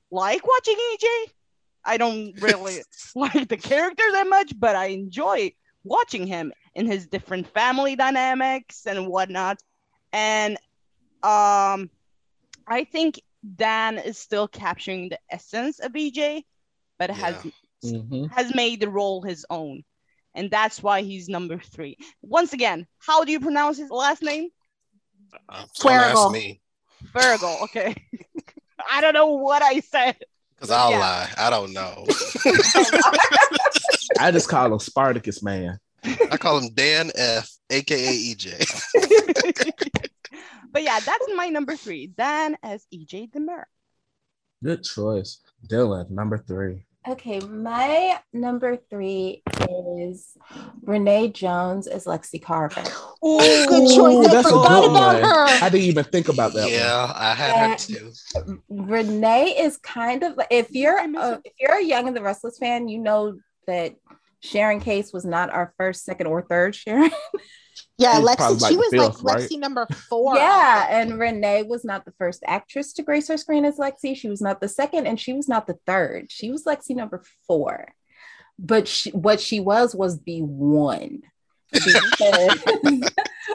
[0.10, 1.08] like watching EJ.
[1.84, 2.82] I don't really
[3.15, 5.51] like the character that much, but I enjoy
[5.84, 9.60] watching him in his different family dynamics and whatnot.
[10.12, 10.58] And
[11.21, 11.91] um,
[12.67, 13.21] I think
[13.55, 16.43] Dan is still capturing the essence of EJ,
[16.97, 17.36] but has
[17.84, 18.31] Mhm.
[18.31, 19.84] has made the role his own.
[20.34, 21.97] And that's why he's number three.
[22.21, 24.49] Once again, how do you pronounce his last name?
[25.47, 26.62] Uh, don't me
[27.13, 27.60] Virgo.
[27.63, 27.95] Okay.
[28.89, 30.17] I don't know what I said.
[30.55, 30.99] because I'll Yeah.
[30.99, 31.29] lie.
[31.38, 32.05] I don't know.
[34.19, 35.77] I just call him Spartacus man.
[36.31, 38.65] I call him Dan F, aka EJ.
[40.75, 42.07] but yeah, that's my number three.
[42.07, 43.63] Dan as EJ DiMera.
[44.61, 45.39] Good choice.
[45.65, 46.85] Dylan, number three.
[47.07, 50.35] Okay, my number three is
[50.81, 52.81] Renee Jones as Lexie Carver.
[53.21, 54.27] Good choice.
[54.27, 55.23] I that's a forgot good about one.
[55.23, 55.45] her.
[55.63, 56.71] I didn't even think about that one.
[56.73, 57.69] yeah, I had Yeah.
[57.69, 58.61] her too.
[58.69, 62.88] Renee is kind of if you're a, if you're a Young and the Restless fan,
[62.89, 63.95] you know that
[64.41, 67.11] Sharon Case was not our first, second, or third Sharon.
[67.97, 68.62] Yeah, Lexie.
[68.62, 69.49] like she was fifth, like right?
[69.49, 70.36] Lexie number four.
[70.36, 74.15] yeah, and Renee was not the first actress to grace her screen as Lexie.
[74.17, 76.27] She was not the second, and she was not the third.
[76.29, 77.93] She was Lexie number four.
[78.60, 81.21] But she, what she was was the one.
[81.71, 82.63] Because,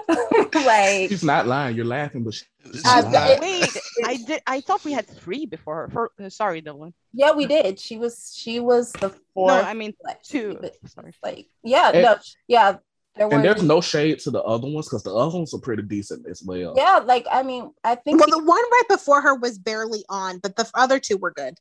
[0.54, 1.76] like She's not lying.
[1.76, 4.42] You're laughing, but she, This Uh, is not- it- Wait, I did.
[4.46, 5.88] I thought we had three before.
[5.92, 6.92] For, uh, sorry, Dylan.
[7.12, 7.78] yeah, we did.
[7.78, 9.46] She was she was the No.
[9.48, 10.58] I mean two.
[10.60, 11.12] but, Sorry.
[11.22, 12.16] like yeah, And- no,
[12.48, 12.76] yeah.
[13.20, 15.60] There were and there's no shade to the other ones because the other ones are
[15.60, 16.72] pretty decent as well.
[16.74, 20.38] yeah, like I mean, I think Well, the one right before her was barely on,
[20.38, 21.58] but the other two were good.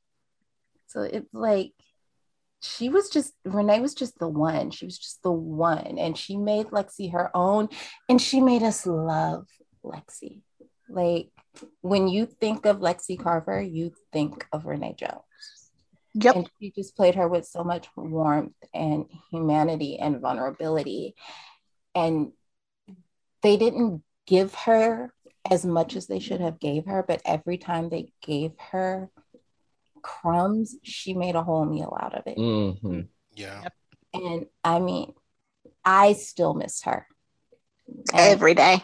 [0.87, 1.73] So it's like
[2.61, 4.71] she was just Renee was just the one.
[4.71, 5.97] She was just the one.
[5.97, 7.67] And she made Lexie her own.
[8.07, 9.45] And she made us love
[9.83, 10.39] Lexie.
[10.87, 11.27] Like
[11.81, 15.23] when you think of Lexie Carver, you think of Renee Jones.
[16.13, 16.35] Yep.
[16.35, 21.15] And she just played her with so much warmth and humanity and vulnerability.
[21.99, 22.31] And
[23.41, 25.13] they didn't give her
[25.49, 29.09] as much as they should have gave her, but every time they gave her
[30.01, 32.35] crumbs, she made a whole meal out of it.
[32.38, 33.01] hmm
[33.35, 33.63] yeah.
[34.13, 35.13] And I mean,
[35.85, 37.05] I still miss her.
[37.88, 38.81] And Every day.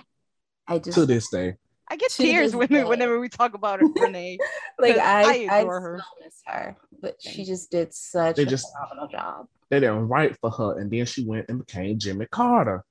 [0.68, 1.56] I just To this day.
[1.88, 2.84] I get tears when, day.
[2.84, 4.38] whenever we talk about her, Renee.
[4.80, 6.02] like I I, I, adore her.
[6.24, 9.48] miss her, but she just did such They a just- phenomenal job.
[9.70, 12.84] They didn't write for her, and then she went and became Jimmy Carter.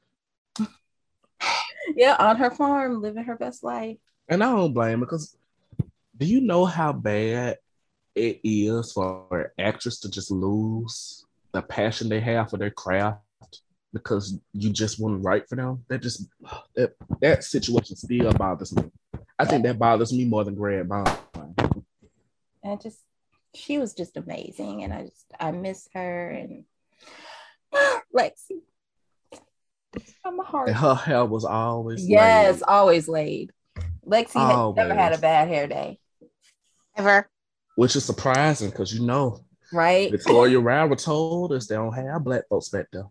[1.94, 3.98] Yeah, on her farm, living her best life.
[4.28, 5.37] And I don't blame her because
[6.16, 7.59] do you know how bad
[8.14, 13.20] it is for an actress to just lose the passion they have for their craft
[13.92, 15.85] because you just wouldn't write for them?
[15.88, 16.26] That just
[16.74, 18.90] that that situation still bothers me.
[19.38, 21.18] I think that bothers me more than Greg Vaughn.
[22.62, 23.00] And just
[23.54, 24.85] she was just amazing.
[24.85, 26.64] And I just I miss her and
[28.14, 28.62] Lexie.
[30.22, 30.68] From my heart.
[30.68, 32.62] And her hair was always Yes, laid.
[32.68, 33.52] always laid.
[34.06, 35.98] Lexie had never had a bad hair day,
[36.96, 37.28] Ever.
[37.76, 39.40] which is surprising because you know
[39.72, 40.10] right?
[40.10, 43.08] Victoria Rowell told us they don't have black folks back there.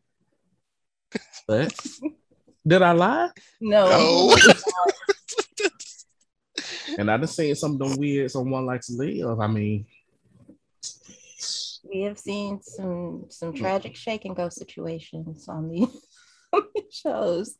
[1.47, 1.73] But
[2.67, 3.29] did I lie?
[3.59, 3.89] No.
[3.89, 4.36] No.
[6.97, 9.39] And I done seen some of them weird someone likes to live.
[9.39, 9.86] I mean,
[11.84, 13.57] we have seen some some hmm.
[13.57, 16.12] tragic shake and go situations on these on these
[16.91, 17.56] shows.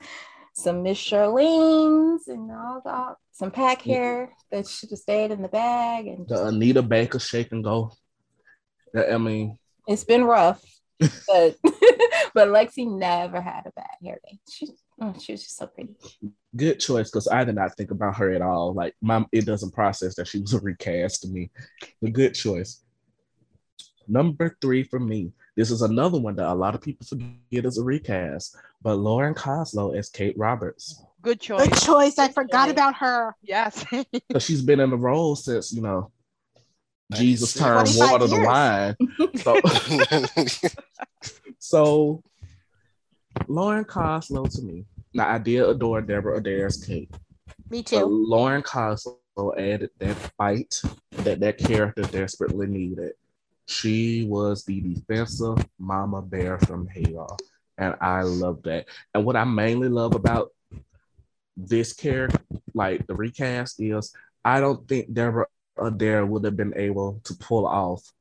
[0.56, 3.89] Some Miss Charlene's and all that, some pack mm-hmm.
[3.89, 7.91] hair that should have stayed in the bag, and the Anita Baker shake and go.
[8.96, 10.64] I mean, it's been rough.
[11.00, 11.58] but
[12.34, 14.39] but Lexie never had a bad hair day.
[14.48, 14.68] She
[15.02, 15.96] oh, she was just so pretty.
[16.56, 18.74] good choice because I did not think about her at all.
[18.74, 21.50] Like, my it doesn't process that she was a recast to me.
[22.02, 22.84] The good choice.
[24.08, 25.32] Number three for me.
[25.56, 29.36] This is another one that a lot of people forget as a recast, but Lauren
[29.36, 31.04] Koslow as Kate Roberts.
[31.22, 31.68] Good choice.
[31.68, 32.18] Good choice.
[32.18, 32.74] I forgot choice.
[32.74, 33.36] about her.
[33.41, 33.86] Yes.
[34.12, 36.12] Because she's been in the role since, you know,
[37.14, 37.97] Jesus 96.
[37.97, 38.95] turned 25 water to wine.
[40.60, 40.70] So,
[41.60, 42.24] so
[43.47, 44.86] Lauren Koslow to me.
[45.14, 47.12] Now I did adore Deborah Adair's Kate.
[47.70, 48.06] Me But too.
[48.06, 49.18] Lauren Koslow
[49.58, 50.82] added that fight
[51.12, 53.14] that that character desperately needed.
[53.68, 57.38] She was the defensive mama bear from hell,
[57.78, 58.88] and I love that.
[59.14, 60.51] And what I mainly love about
[61.55, 62.39] this character,
[62.74, 65.47] like the recast, is I don't think Deborah
[65.78, 68.11] Adair would have been able to pull off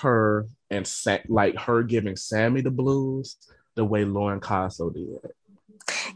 [0.00, 3.36] her and Sa- like her giving Sami the blues
[3.74, 5.32] the way Lauren Koslow did.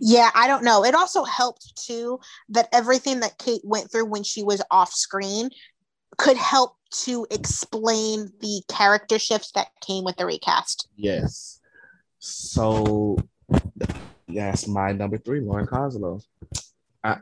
[0.00, 0.84] Yeah, I don't know.
[0.84, 5.50] It also helped too that everything that Kate went through when she was off screen
[6.18, 10.89] could help to explain the character shifts that came with the recast.
[10.97, 11.61] Yes.
[12.18, 13.16] So
[14.28, 16.22] that's my number three, Lauren Koslow.
[17.05, 17.16] I,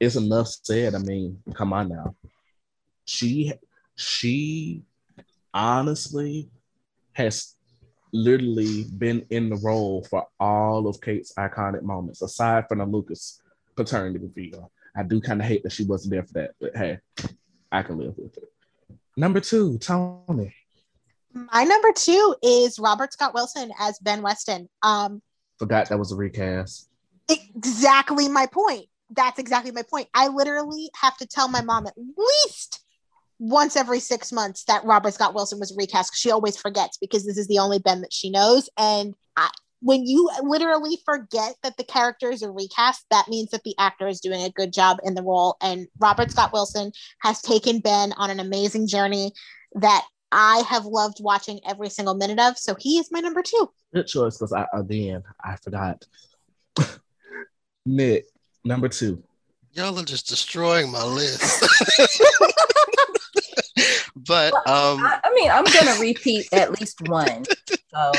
[0.00, 0.94] it's enough said.
[0.94, 2.14] I mean, come on now.
[3.04, 3.52] She
[3.96, 4.82] she
[5.52, 6.48] honestly
[7.12, 7.54] has
[8.12, 13.40] literally been in the role for all of Kate's iconic moments, aside from the Lucas
[13.74, 14.70] paternity reveal.
[14.96, 16.98] I do kind of hate that she wasn't there for that, but hey,
[17.70, 18.50] I can live with it.
[19.16, 20.54] Number two, Tony.
[21.32, 24.68] My number two is Robert Scott Wilson as Ben Weston.
[24.82, 25.22] Um,
[25.58, 26.88] Forgot that was a recast.
[27.28, 28.86] exactly my point.
[29.10, 30.08] That's exactly my point.
[30.14, 32.82] I literally have to tell my mom at least
[33.38, 36.16] once every six months that Robert Scott Wilson was recast.
[36.16, 38.68] She always forgets because this is the only Ben that she knows.
[38.78, 39.50] And I,
[39.80, 44.08] when you literally forget that the character is a recast, that means that the actor
[44.08, 45.56] is doing a good job in the role.
[45.60, 49.32] And Robert Scott Wilson has taken Ben on an amazing journey
[49.74, 52.58] that I have loved watching every single minute of.
[52.58, 53.70] So he is my number two.
[53.94, 56.04] Good choice because I again I forgot.
[57.86, 58.26] Nick,
[58.64, 59.22] number two.
[59.72, 61.64] Y'all are just destroying my list.
[64.16, 67.44] but um I, I mean, I'm gonna repeat at least one.
[67.92, 68.12] So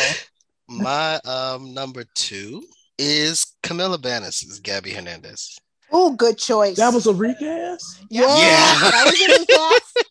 [0.70, 2.64] my um number two
[2.98, 5.58] is Camila Banus as Gabby Hernandez.
[5.92, 6.78] Oh, good choice.
[6.78, 8.02] That was a recast.
[8.10, 8.90] yeah, Yeah.
[8.92, 10.08] that was a recast.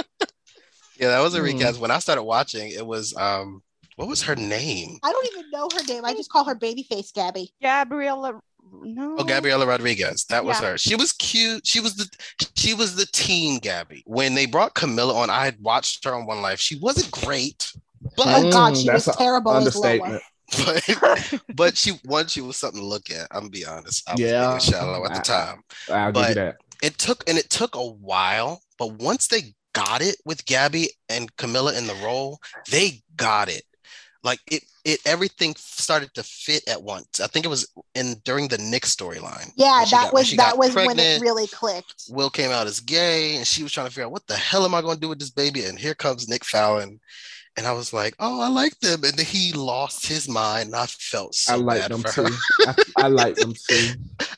[0.98, 1.44] Yeah, that was a Hmm.
[1.44, 1.78] recast.
[1.78, 3.62] When I started watching, it was um
[3.96, 4.98] what was her name?
[5.02, 6.04] I don't even know her name.
[6.04, 7.52] I just call her Babyface Gabby.
[7.62, 8.40] Gabriella.
[8.82, 9.16] No.
[9.18, 10.24] Oh, Gabriela Rodriguez.
[10.30, 10.70] That was Yeah.
[10.70, 10.78] her.
[10.78, 11.66] She was cute.
[11.66, 12.06] She was the
[12.56, 14.02] she was the teen Gabby.
[14.06, 16.60] When they brought Camilla on, I had watched her on One Life.
[16.60, 17.72] She wasn't great,
[18.16, 20.22] but Oh God, she that's was terrible as Understatement.
[20.58, 20.80] Lola.
[20.88, 23.26] but but she one she was something to look at.
[23.30, 24.08] I'm gonna be honest.
[24.08, 24.48] I was Yeah.
[24.48, 25.62] being shallow at the time.
[25.90, 26.56] I'll give you But- that.
[26.82, 31.34] It took and it took a while, but once they got it with Gabby and
[31.36, 32.38] Camila in the role,
[32.70, 33.62] they got it.
[34.22, 37.18] Like it, it everything started to fit at once.
[37.20, 39.52] I think it was in during the Nick storyline.
[39.56, 42.04] Yeah, that got- was that got was when it really clicked.
[42.10, 44.64] Will came out as gay, and she was trying to figure out what the hell
[44.66, 45.64] am I going to do with this baby?
[45.64, 47.00] And here comes Nick Fallon,
[47.56, 50.76] and I was like, oh, I like them, and then he lost his mind, and
[50.76, 52.30] I felt so I like them too.
[52.66, 53.94] I, I like them too.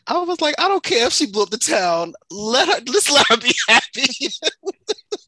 [0.07, 2.15] I was like, I don't care if she blew up the town.
[2.31, 4.29] Let her, let's let her be happy.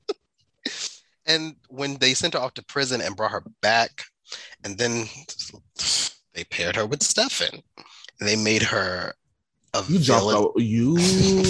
[1.26, 4.05] and when they sent her off to prison and brought her back,
[4.64, 5.07] and then
[6.34, 7.61] they paired her with Stefan,
[8.20, 9.12] and they made her
[9.74, 10.22] a You jumped.
[10.22, 10.36] villain.
[10.36, 10.97] o- You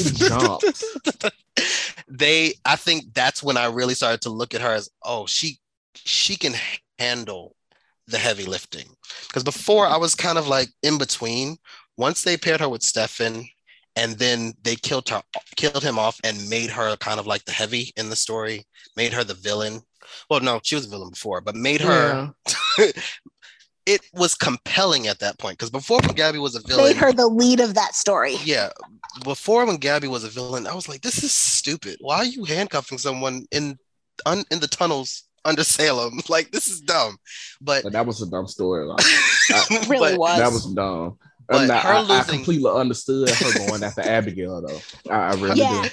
[0.05, 0.85] jumped.
[2.13, 5.59] they i think that's when i really started to look at her as oh she
[6.05, 6.55] she can
[6.99, 7.55] handle
[8.07, 8.87] the heavy lifting.
[9.29, 11.57] Because before i was kind of like in between.
[11.97, 13.47] Once they paired her with stefan
[13.97, 15.23] and then they killed her
[15.57, 18.65] killed him off and made her kind of like the heavy in the story
[18.97, 19.81] made her the villain.
[20.31, 22.33] Well no she was a villain before but made her
[22.79, 22.87] Yeah.
[23.87, 27.13] it was compelling at that point because before when gabby was a villain Made her
[27.13, 28.37] the lead of that story.
[28.45, 28.71] yeah.
[29.25, 31.97] Before when gabby was a villain i was like this is stupid.
[32.01, 33.79] Why are you handcuffing someone in
[34.27, 37.17] un, in the tunnels under salem like this is dumb
[37.61, 38.99] but But that was a dumb storyline.
[39.71, 40.39] It really but was.
[40.39, 41.19] That was dumb.
[41.49, 44.81] But And now, her I, I completely understood her going after Abigail though.
[45.13, 45.83] I, I really Yeah.
[45.83, 45.93] did.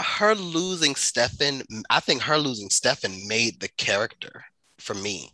[0.00, 4.44] her losing Stefan, I think her losing Stefan made the character
[4.78, 5.30] for me.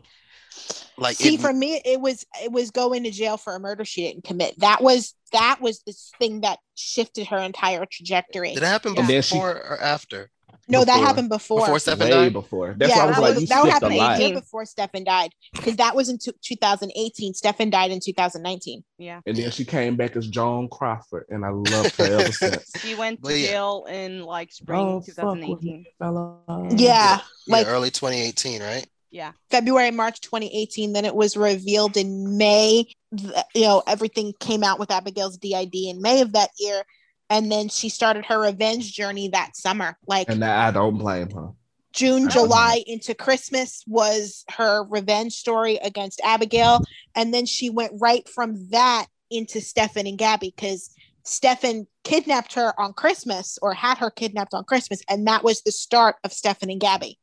[0.97, 3.85] Like See, it, for me, it was it was going to jail for a murder
[3.85, 4.59] she didn't commit.
[4.61, 8.55] That was that was the thing that shifted her entire trajectory.
[8.55, 10.31] did it happen And then she- before or after?
[10.69, 11.61] No, that happened before.
[11.61, 12.33] Before Stefan died?
[12.33, 12.75] before.
[12.77, 14.21] That's yeah, why I was that, like, was, you that happened a lot.
[14.21, 17.35] year before Stefan died because that was in t- 2018.
[17.35, 18.85] Stefan died in 2019.
[18.97, 19.21] Yeah.
[19.27, 22.71] And then she came back as Joan Crawford, and I loved her ever since.
[22.79, 23.49] She went to yeah.
[23.49, 25.59] jail in like spring Oh, 2018.
[25.61, 26.39] me, fella.
[26.71, 28.87] Yeah, like yeah, early 2018, right?
[29.15, 29.33] Yeah.
[29.51, 30.93] February, March 2018.
[30.93, 32.87] Then it was revealed in May.
[33.13, 36.83] You know, everything came out with Abigail's DID in May of that year.
[37.31, 39.97] And then she started her revenge journey that summer.
[40.07, 41.51] Like And I don't blame her.
[41.93, 46.81] June, I don't July into Christmas was her revenge story against Abigail.
[47.15, 50.91] And then she went right from that into Stefan and Gabby because
[51.23, 55.03] Stefan kidnapped her on Christmas or had her kidnapped on Christmas.
[55.09, 57.19] And that was the start of Stefan and Gabby.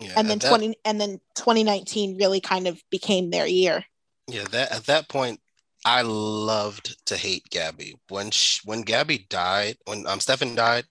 [0.00, 3.84] Yeah, And then that- 20 and then 2019 really kind of became their year.
[4.28, 5.40] Yeah, that at that point,
[5.84, 7.94] I loved to hate Gabby.
[8.08, 10.84] When she, when Gabby died, when um Stefan died,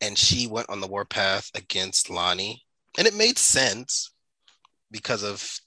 [0.00, 2.62] and she went on the warpath against Lani,
[2.96, 4.12] and it made sense
[4.90, 5.60] because of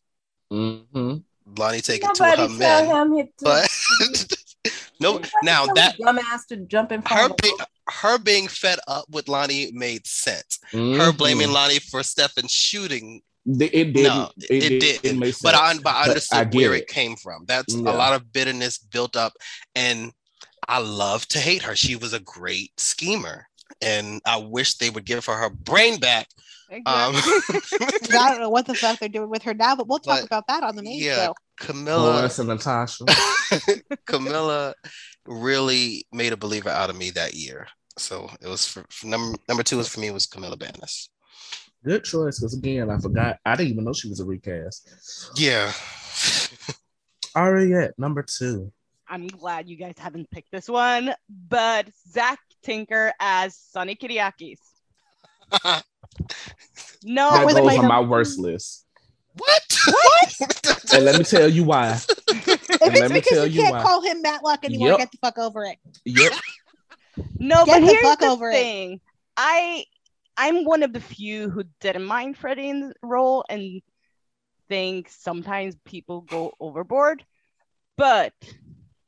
[0.51, 1.17] Mm-hmm.
[1.57, 2.89] Lani taking Nobody to her men.
[2.89, 3.69] him But
[4.99, 7.55] no, now that the dumbass to jump in her front of being
[7.89, 10.59] her being fed up with Lani made sense.
[10.71, 11.17] Her Mhm.
[11.17, 14.03] blaming Lani for Stefan shooting It, it didn't.
[14.03, 15.17] No, it, did.
[15.17, 15.81] make but I, sense.
[15.83, 16.81] but I But understood I where it.
[16.83, 17.45] it came from.
[17.47, 17.91] That's Yeah.
[17.91, 19.33] a lot of bitterness built up,
[19.75, 20.11] and
[20.67, 21.75] I love to hate her.
[21.75, 23.47] She was a great schemer,
[23.81, 26.27] and I wish they would give her her brain back.
[26.71, 30.19] Um, I don't know what the fuck they're doing with her now, but we'll talk
[30.21, 31.25] But, about that on the main yeah.
[31.25, 31.35] show.
[31.59, 33.03] Camilla, Lawrence and Natasha.
[34.07, 34.73] Camila
[35.25, 37.67] really made a believer out of me that year.
[37.97, 41.09] So it was for, for number number two was for me was Camila Banus.
[41.83, 43.37] Good choice, because again, I forgot.
[43.45, 44.87] I didn't even know she was a recast.
[45.35, 45.71] Yeah.
[47.35, 48.71] Ariette, number two.
[49.07, 51.13] I'm glad you guys haven't picked this one,
[51.49, 54.59] but Zach Tinker as Sonny Kiriakis.
[57.03, 58.85] No, that was goes my on my worst list.
[59.37, 59.77] what?
[59.87, 60.83] What?
[60.93, 61.93] And let me tell you why.
[61.93, 63.81] If And it's let me because tell you you can't why.
[63.81, 64.97] call him Matlock anymore, Yep.
[64.99, 65.77] get the fuck over it.
[66.05, 66.33] Yep.
[67.39, 68.53] no, Get but the here's fuck the over it.
[68.53, 68.99] thing.
[69.37, 69.85] I
[70.37, 73.81] I'm one of the few who didn't mind Freddie in the role and
[74.69, 77.23] think sometimes people go overboard.
[77.97, 78.33] But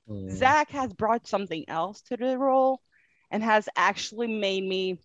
[0.10, 0.30] Mm.
[0.32, 2.82] Zach has brought something else to the role
[3.32, 5.00] and has actually made me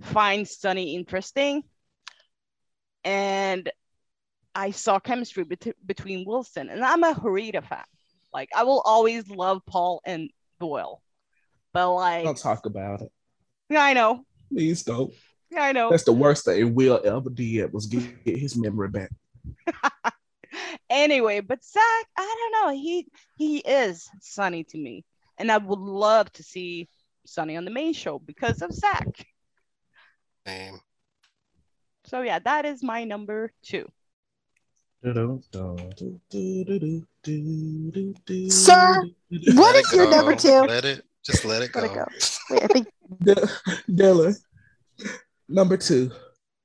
[0.00, 1.62] find Sonny interesting.
[3.04, 3.70] And
[4.54, 7.84] I saw chemistry bet- between Wilson, and I'm a Harita fan.
[8.32, 11.02] Like, I will always love Paul and Doyle.
[11.72, 13.12] But, like, Don't talk about it.
[13.68, 14.24] yeah, I know.
[14.50, 15.12] Please don't.
[15.50, 15.90] Yeah, I know.
[15.90, 19.10] That's the worst thing Will ever did was get, get his memory back.
[20.90, 22.74] anyway, but Zach, I don't know.
[22.74, 25.04] He he is Sonny to me,
[25.38, 26.88] and I would love to see
[27.26, 29.26] Sonny on the main show because of Zach.
[30.46, 30.80] Same.
[32.04, 33.86] So yeah, that is my number two.
[35.04, 35.84] Sir, What
[39.30, 40.60] Let is it your number two?
[40.66, 41.80] Let it just let it go.
[41.80, 42.04] Let it go.
[42.50, 42.88] Wait, I think
[43.22, 43.48] De-
[43.94, 44.34] Della,
[45.48, 46.10] number two.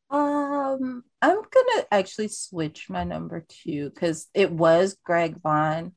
[0.10, 5.94] Um, I'm gonna actually switch my number two because it was Greg Vaughn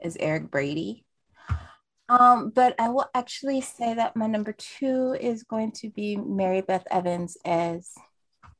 [0.00, 1.04] as Eric Brady.
[2.08, 6.60] Um, but I will actually say that my number two is going to be Mary
[6.62, 7.92] Beth Evans as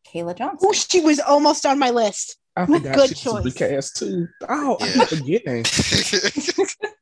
[0.06, 0.68] Kayla Johnson.
[0.68, 2.36] oh, she was almost on my list.
[2.56, 3.44] I forgot Good she was choice.
[3.44, 4.28] recast too.
[4.48, 4.92] Oh, I Yeah.
[5.06, 5.64] keep forgetting.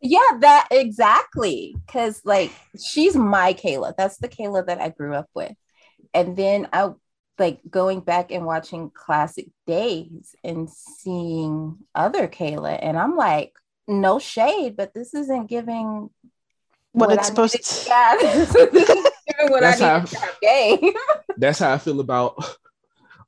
[0.00, 1.74] Yeah, that exactly.
[1.86, 3.94] Because like she's my Kayla.
[3.96, 5.54] That's the Kayla that I grew up with.
[6.14, 6.90] And then I
[7.38, 12.78] like going back and watching classic days and seeing other Kayla.
[12.80, 13.52] And I'm like,
[13.86, 16.10] no shade, but this isn't giving
[16.92, 17.84] What, What it's I supposed to.
[17.88, 19.12] yeah, this isn't giving
[19.50, 20.92] what That's I how- need have game.
[21.36, 22.34] That's how I feel about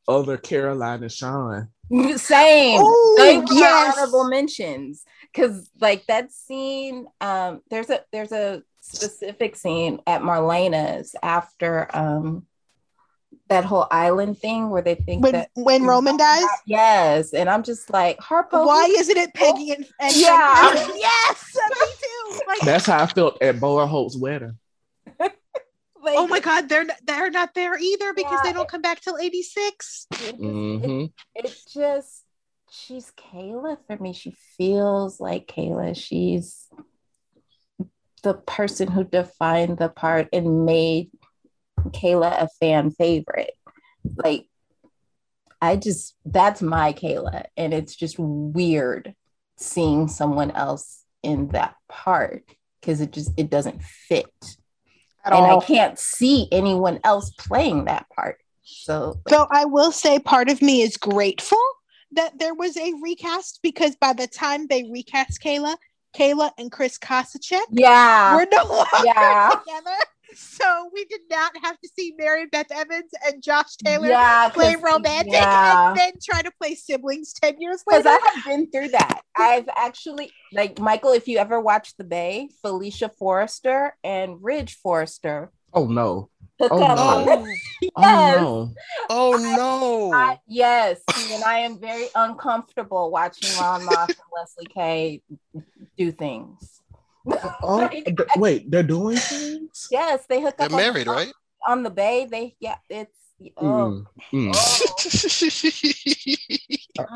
[0.09, 1.69] other Caroline and Shawn.
[2.17, 2.79] Same.
[2.83, 5.05] Oh, Thank you honorable mentions.
[5.35, 12.47] Cause like that scene, um, there's a there's a specific scene at Marlena's after um
[13.49, 17.63] that whole island thing where they think When that when Roman dies, yes, and I'm
[17.63, 18.67] just like Harpo.
[18.67, 20.69] why isn't it Peggy and, and Yeah.
[20.71, 22.41] and- yes, me too.
[22.49, 24.57] Like, That's how I felt at Boa Holt's wedding.
[25.21, 25.37] like,
[26.07, 29.17] oh my god, they're not, they're not there either because they don't come back till
[29.19, 30.07] eighty six.
[30.13, 31.05] it just- hmm
[31.35, 32.25] it, it just
[32.71, 34.13] she's Kayla for me.
[34.13, 35.97] She feels like Kayla.
[35.97, 36.69] She's
[38.23, 41.11] the person who defined the part and made
[41.89, 43.55] Kayla a fan favorite.
[44.17, 44.47] Like
[45.61, 49.15] I just that's my Kayla and it's just weird
[49.57, 52.45] seeing someone else in that part
[52.81, 54.33] because it just it doesn't fit.
[55.23, 55.61] At and all.
[55.61, 58.39] I can't see anyone else playing that part.
[58.63, 61.59] So So I will say part of me is grateful
[62.13, 65.77] that there was a recast because by the time they recast Kayla,
[66.17, 68.35] Kayla and Chris Kositchek yeah.
[68.37, 69.51] were no longer Yeah.
[69.51, 69.97] together.
[70.35, 74.75] so we did not have to see Mary Beth Evans and Josh Taylor Yeah, play
[74.75, 75.89] 'cause- romantic yeah.
[75.91, 78.03] and then try to play siblings 10 years later.
[78.05, 78.21] Because.
[78.25, 79.23] I have been through that.
[79.37, 85.51] I've actually, like, Michael, if you ever watch The Bay, Felicia Forrester and Ridge Forrester
[85.73, 86.31] Oh no.
[86.61, 87.27] Hook Oh, up.
[87.27, 87.47] no.
[87.83, 87.91] yes.
[87.97, 88.75] Oh no.
[89.11, 90.13] Oh no.
[90.17, 91.01] I, yes,
[91.33, 95.23] and I am very uncomfortable watching Ron Moss and Leslie Kay
[95.97, 96.81] do things.
[97.27, 99.89] Oh Like, th- wait, they're doing things?
[99.91, 101.33] yes, they hook They're up on the- married, right?
[101.67, 102.27] on the bay.
[102.31, 103.17] They yeah, it's
[103.57, 104.53] oh, Mm, mm.
[106.99, 107.07] oh.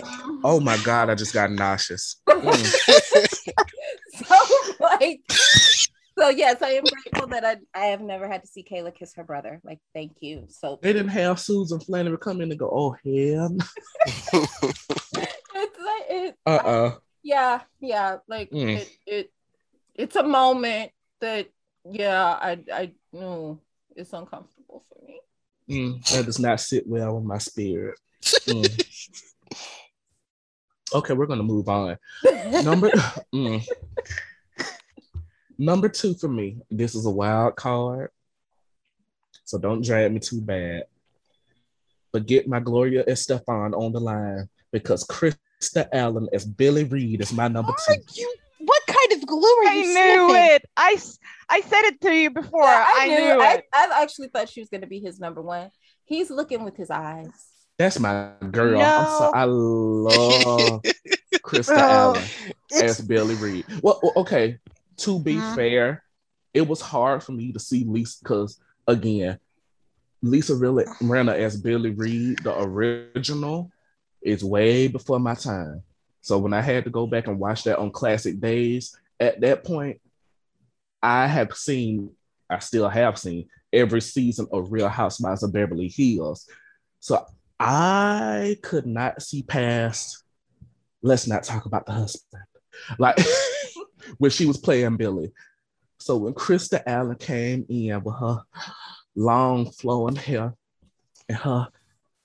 [0.44, 2.16] Oh my god, I just got nauseous.
[2.28, 2.66] Mm.
[4.24, 4.36] so
[4.80, 5.20] like
[6.18, 9.14] so yes, I am grateful that I I have never had to see Kayla kiss
[9.14, 9.60] her brother.
[9.64, 10.46] Like thank you.
[10.48, 13.56] So They didn't have Susan Flannery come in and go, oh hell.
[14.06, 16.94] it's like it Uh-uh.
[17.22, 18.76] yeah yeah like Mm.
[18.78, 19.32] it, it
[19.94, 20.90] it's a moment
[21.20, 21.48] that
[21.90, 23.60] yeah I I no
[23.96, 25.20] it's uncomfortable for me.
[25.68, 27.98] Mm, that does not sit well with my spirit.
[28.22, 28.84] Mm.
[30.94, 31.96] Okay, we're gonna move on.
[32.62, 32.88] Number
[33.34, 33.66] mm.
[35.58, 36.58] Number two for me.
[36.70, 38.10] This is a wild card,
[39.44, 40.84] so don't drag me too bad.
[42.12, 47.32] But get my Gloria Estefan on the line because Krista Allen as Billie Reed is
[47.32, 48.02] my number Are two.
[48.14, 50.54] you, what kind of glue are I you knew sniffing?
[50.54, 50.62] it.
[50.76, 52.62] I said it to you before.
[52.62, 53.64] Yeah, I, knew I, it.
[53.74, 55.70] I actually thought she was gonna be his number one.
[56.04, 57.28] He's looking with his eyes.
[57.78, 58.80] That's my girl.
[58.80, 60.82] I'm so, I love
[61.44, 62.22] Krista Allen.
[62.72, 63.64] As Billie Reed.
[63.82, 64.58] Well, well, okay.
[64.98, 65.54] To be Mhm.
[65.54, 66.04] fair,
[66.52, 69.38] it was hard for me to see Lisa because again,
[70.22, 73.70] Lisa really Rinna as Billie Reed, the original,
[74.22, 75.82] is way before my time.
[76.20, 79.64] So when I had to go back and watch that on classic days, at that
[79.64, 80.00] point,
[81.02, 82.10] I have seen,
[82.48, 86.48] I still have seen every season of Real Housewives of Beverly Hills.
[87.00, 87.26] So
[87.60, 90.24] I could not see past.
[91.02, 92.42] Let's not talk about the husband
[92.98, 93.16] like
[94.18, 95.32] when she was playing Billie.
[95.98, 98.42] So when Krista Allen came in with her
[99.16, 100.54] long flowing hair
[101.28, 101.68] and her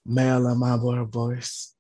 [0.06, 1.76] Marilyn Monroe voice,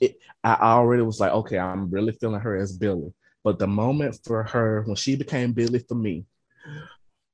[0.00, 3.12] it, I already was like, okay, I'm really feeling her as Billie.
[3.42, 6.24] But the moment for her when she became Billie for me,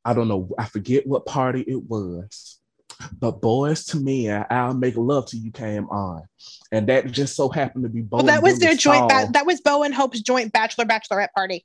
[0.05, 2.54] I don't know, I forget what party it was.
[3.19, 6.23] But Boyz II Men I'll Make Love to You came on.
[6.73, 8.23] And that just so happened to be both.
[8.23, 9.09] Well, that was their joint.
[9.09, 11.65] Ba- that was Bo and Hope's joint bachelor bachelorette party.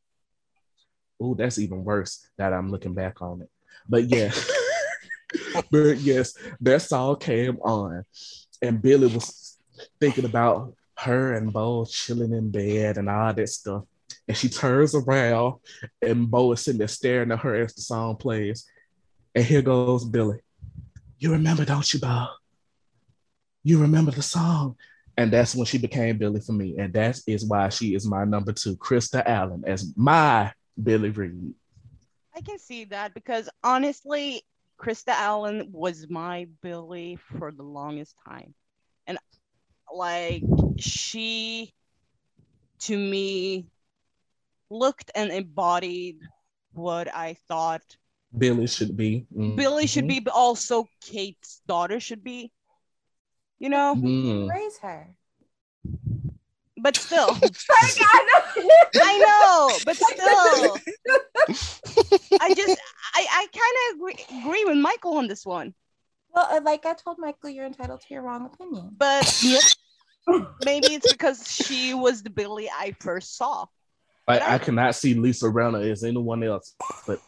[1.22, 3.50] Oh, that's even worse that I'm looking back on it.
[3.88, 4.32] But yeah,
[5.72, 8.06] but yes, that song came on,
[8.62, 9.58] and Billie was
[10.00, 13.84] thinking about her and Bo chilling in bed and all that stuff.
[14.28, 15.56] And she turns around,
[16.02, 18.66] and Bo is sitting there staring at her as the song plays.
[19.34, 20.42] And here goes Billie.
[21.20, 22.28] You remember, don't you, Bo?
[23.64, 24.78] You remember the song.
[25.18, 26.78] And that's when she became Billie for me.
[26.78, 31.54] And that is why she is my number two, Krista Allen, as my Billie Reed.
[32.34, 34.44] I can see that because honestly,
[34.80, 38.54] Krista Allen was my Billie for the longest time.
[39.08, 39.18] And
[39.94, 40.44] like
[40.78, 41.74] she
[42.80, 43.68] to me
[44.70, 46.20] looked and embodied
[46.72, 47.84] what I thought
[48.38, 49.26] Billie should be.
[49.36, 49.56] Mhm.
[49.56, 52.52] Billie should be, but also Kate's daughter should be.
[53.60, 54.50] You know, Mm.
[54.50, 55.16] Raise her.
[56.78, 57.30] but still,
[57.72, 57.92] I
[58.96, 60.78] I know, but still,
[62.40, 62.80] I just,
[63.16, 65.74] I, I kind of agree, agree with Michael on this one.
[66.34, 68.92] Well, uh, like I told Michael, you're entitled to your wrong opinion.
[68.98, 69.26] but
[70.64, 73.66] maybe it's because she was the Billie I first saw.
[74.28, 76.76] Like But I- I cannot see Lisa Rinna as anyone else
[77.08, 77.20] but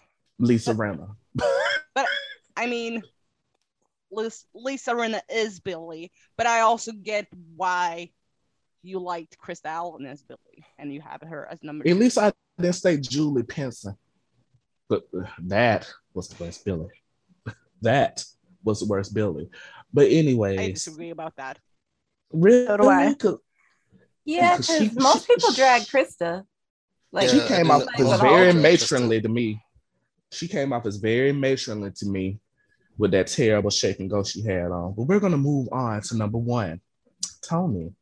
[0.42, 1.16] Lisa Rinna.
[1.36, 2.06] But
[2.58, 3.02] I mean,
[4.12, 8.12] Lis- Lisa Rinna is Billie, but I also get why
[8.84, 12.00] you liked Krista Allen as Billie and you have her as number At two.
[12.00, 13.96] least I didn't say Julie Pinson.
[14.90, 16.88] But uh, that was the worst Billie.
[17.82, 18.26] that
[18.64, 19.50] was the worst Billie.
[19.94, 21.60] But anyway, I anyways, disagree about that.
[22.34, 23.14] really, So do I.
[23.14, 23.38] 'Cause
[24.26, 26.44] Yeah, Because she- because most she- people drag Krista.
[27.14, 29.62] Like she came I off didn't- as I very matronly to me.
[30.32, 32.40] She came off as very matronly to me
[32.98, 34.94] with that terrible shake and go she had on.
[34.94, 36.82] But we're gonna move on to number one.
[37.42, 37.94] Tony.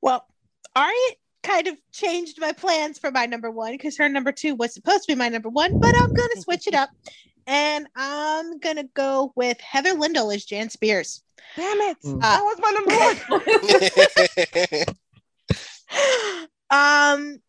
[0.00, 0.26] Well,
[0.74, 0.94] Ari
[1.42, 5.04] kind of changed my plans for my number one because her number two was supposed
[5.04, 6.90] to be my number one, but I'm gonna switch it up.
[7.46, 11.22] And I'm gonna go with Heather Lindell as Jan Spears.
[11.54, 11.96] Damn it!
[12.04, 12.20] Mm.
[12.20, 14.84] that was my number one.
[17.38, 17.40] um,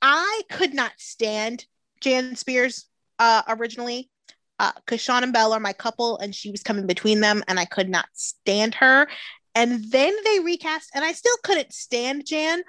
[0.00, 1.66] I could not stand
[2.00, 2.86] Jan Spears
[3.18, 4.10] uh, originally
[4.58, 7.58] because uh, Shawn and Belle are my couple, and she was coming between them, and
[7.58, 9.08] I could not stand her.
[9.54, 12.62] And then they recast, and I still couldn't stand Jan,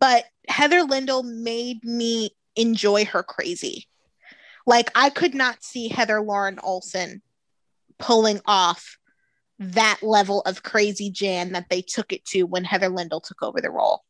[0.00, 3.86] but Heather Lindell made me enjoy her crazy.
[4.66, 7.20] Like I could not see Heather Lauren Olson
[7.98, 8.96] pulling off
[9.58, 13.60] that level of crazy Jan that they took it to when Heather Lindell took over
[13.60, 14.02] the role.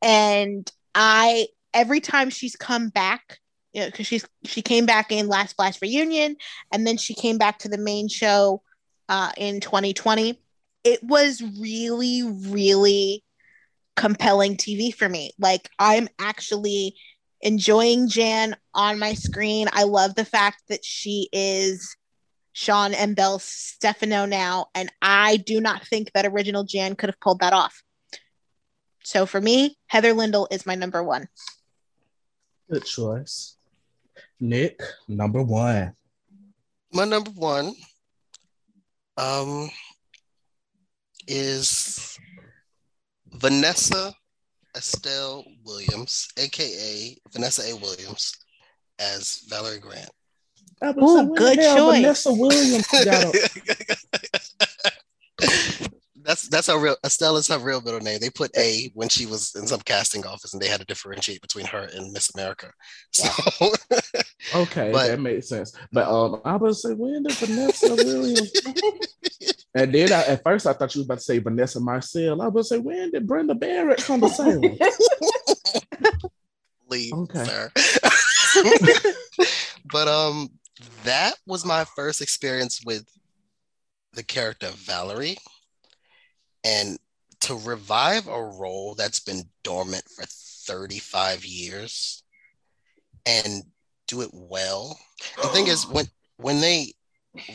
[0.00, 3.38] And I every time she's come back,
[3.72, 6.36] you know, because she's she came back in Last Blast Reunion,
[6.72, 8.62] and then she came back to the main show
[9.08, 10.38] uh, in 2020.
[10.84, 13.24] It was really, really
[13.96, 15.32] compelling TV for me.
[15.38, 16.96] Like I'm actually
[17.40, 19.68] enjoying Jan on my screen.
[19.72, 21.96] I love the fact that she is
[22.52, 27.20] Shawn and Belle Stefano now, and I do not think that original Jan could have
[27.20, 27.82] pulled that off.
[29.04, 31.28] So for me, Heather Lindell is my number one.
[32.70, 33.56] Good choice.
[34.42, 35.94] Nick, number one.
[36.92, 37.74] My number one
[39.16, 39.70] um,
[41.28, 42.18] is
[43.34, 44.12] Vanessa
[44.76, 47.76] Estelle Williams, aka Vanessa A.
[47.76, 48.36] Williams,
[48.98, 50.10] as Valerie Grant.
[50.82, 52.00] Oh, good choice.
[52.00, 52.88] Vanessa Williams
[56.24, 58.18] that's that's her real Estelle is her real middle name.
[58.20, 61.40] They put A when she was in some casting office, and they had to differentiate
[61.40, 62.72] between her and Miss America.
[63.10, 63.28] So
[64.54, 65.74] okay, but, that makes sense.
[65.92, 68.52] But um, I was say when did Vanessa Williams?
[69.74, 72.42] and then I, at first I thought you was about to say Vanessa Marcil.
[72.42, 74.62] I was say when did Brenda Barrett come to Salem?
[76.88, 77.44] Leave, okay.
[77.44, 77.70] sir.
[79.90, 80.48] but um,
[81.04, 83.06] that was my first experience with
[84.12, 85.38] the character Valerie
[86.64, 86.98] and
[87.40, 92.22] to revive a role that's been dormant for 35 years
[93.26, 93.62] and
[94.06, 94.98] do it well.
[95.40, 96.06] The thing is, when
[96.36, 96.92] when they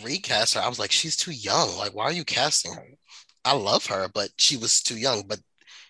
[0.03, 1.75] recast her, I was like, she's too young.
[1.77, 2.87] Like, why are you casting her?
[3.45, 5.23] I love her, but she was too young.
[5.27, 5.39] But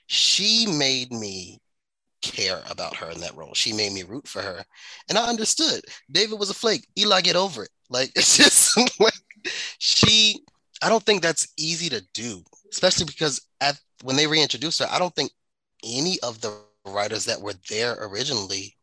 [0.07, 1.59] she made me
[2.21, 3.53] care about her in that role.
[3.53, 4.63] She made me root for her.
[5.09, 5.81] And I understood.
[6.11, 6.87] David was a flake.
[6.97, 7.69] Eli, get over it.
[7.89, 9.13] Like, it's just like
[9.79, 10.41] she,
[10.81, 14.99] I don't think that's easy to do especially because at when they reintroduced her, I
[14.99, 15.31] don't think
[15.83, 16.55] any of the
[16.85, 18.75] writers that were there originally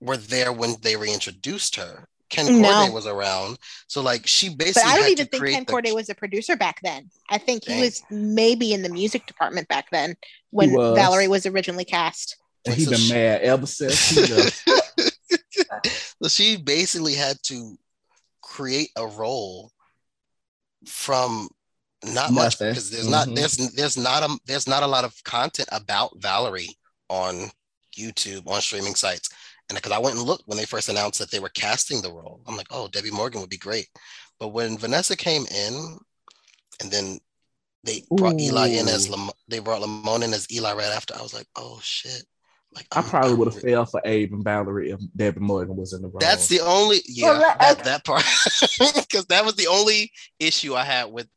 [0.00, 2.06] were there when they reintroduced her.
[2.28, 3.58] Ken Corday was around,
[3.88, 4.82] so like she basically.
[4.84, 5.70] But I don't even think Ken the...
[5.70, 7.10] Corday was a producer back then.
[7.28, 7.76] I think Dang.
[7.76, 10.14] he was maybe in the music department back then
[10.50, 10.96] when was.
[10.96, 12.38] Valerie was originally cast.
[12.64, 13.12] And he's so been she...
[13.12, 13.98] mad ever since.
[16.22, 17.76] so she basically had to
[18.40, 19.70] create a role
[20.86, 21.48] from
[22.04, 22.34] not Nothing.
[22.34, 23.10] much because there's mm-hmm.
[23.12, 26.76] not there's there's not a there's not a lot of content about Valerie
[27.08, 27.50] on
[27.96, 29.28] YouTube on streaming sites.
[29.68, 32.12] And because I went and looked when they first announced that they were casting the
[32.12, 33.88] role, I'm like, oh, Debbie Morgan would be great.
[34.38, 35.98] But when Vanessa came in,
[36.80, 37.18] and then
[37.84, 38.44] they brought Ooh.
[38.44, 41.46] Eli in as Lam- they brought Lamon in as Eli right after, I was like,
[41.56, 42.24] oh shit.
[42.74, 46.00] Like I probably would have failed for Abe and Valerie if Debbie Morgan was in
[46.00, 46.20] the role.
[46.20, 48.24] That's the only yeah well, that, that part
[48.94, 51.28] because that was the only issue I had with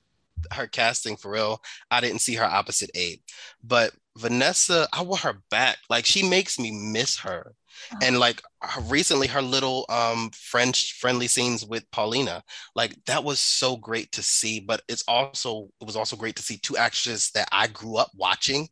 [0.54, 1.62] her casting for real.
[1.92, 3.20] I didn't see her opposite Abe,
[3.64, 5.78] but Vanessa, I want her back.
[5.90, 7.54] Like she makes me miss her.
[8.02, 12.42] And like her, recently, her little um French friendly scenes with Paulina,
[12.74, 14.62] like that was so great to see.
[14.62, 18.12] But it's also it was also great to see two actresses that I grew up
[18.16, 18.70] watching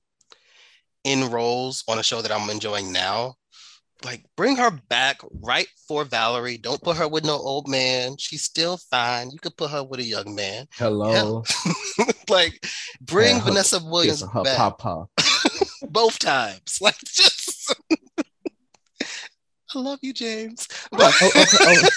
[1.04, 3.36] in roles on a show that I'm enjoying now
[4.04, 6.58] like bring her back right for Valerie.
[6.58, 8.18] Don't put her with no old man.
[8.18, 9.32] She's still fine.
[9.32, 10.68] You could put her with a young man.
[10.74, 11.44] Hello.
[11.98, 12.06] Yeah.
[12.30, 12.66] like
[13.02, 14.58] bring yeah, Vanessa Williams her back.
[14.58, 15.06] Papa.
[15.90, 16.80] Both times.
[16.82, 17.76] Like just
[19.76, 20.68] I love you, James.
[20.92, 21.90] oh, oh okay, oh.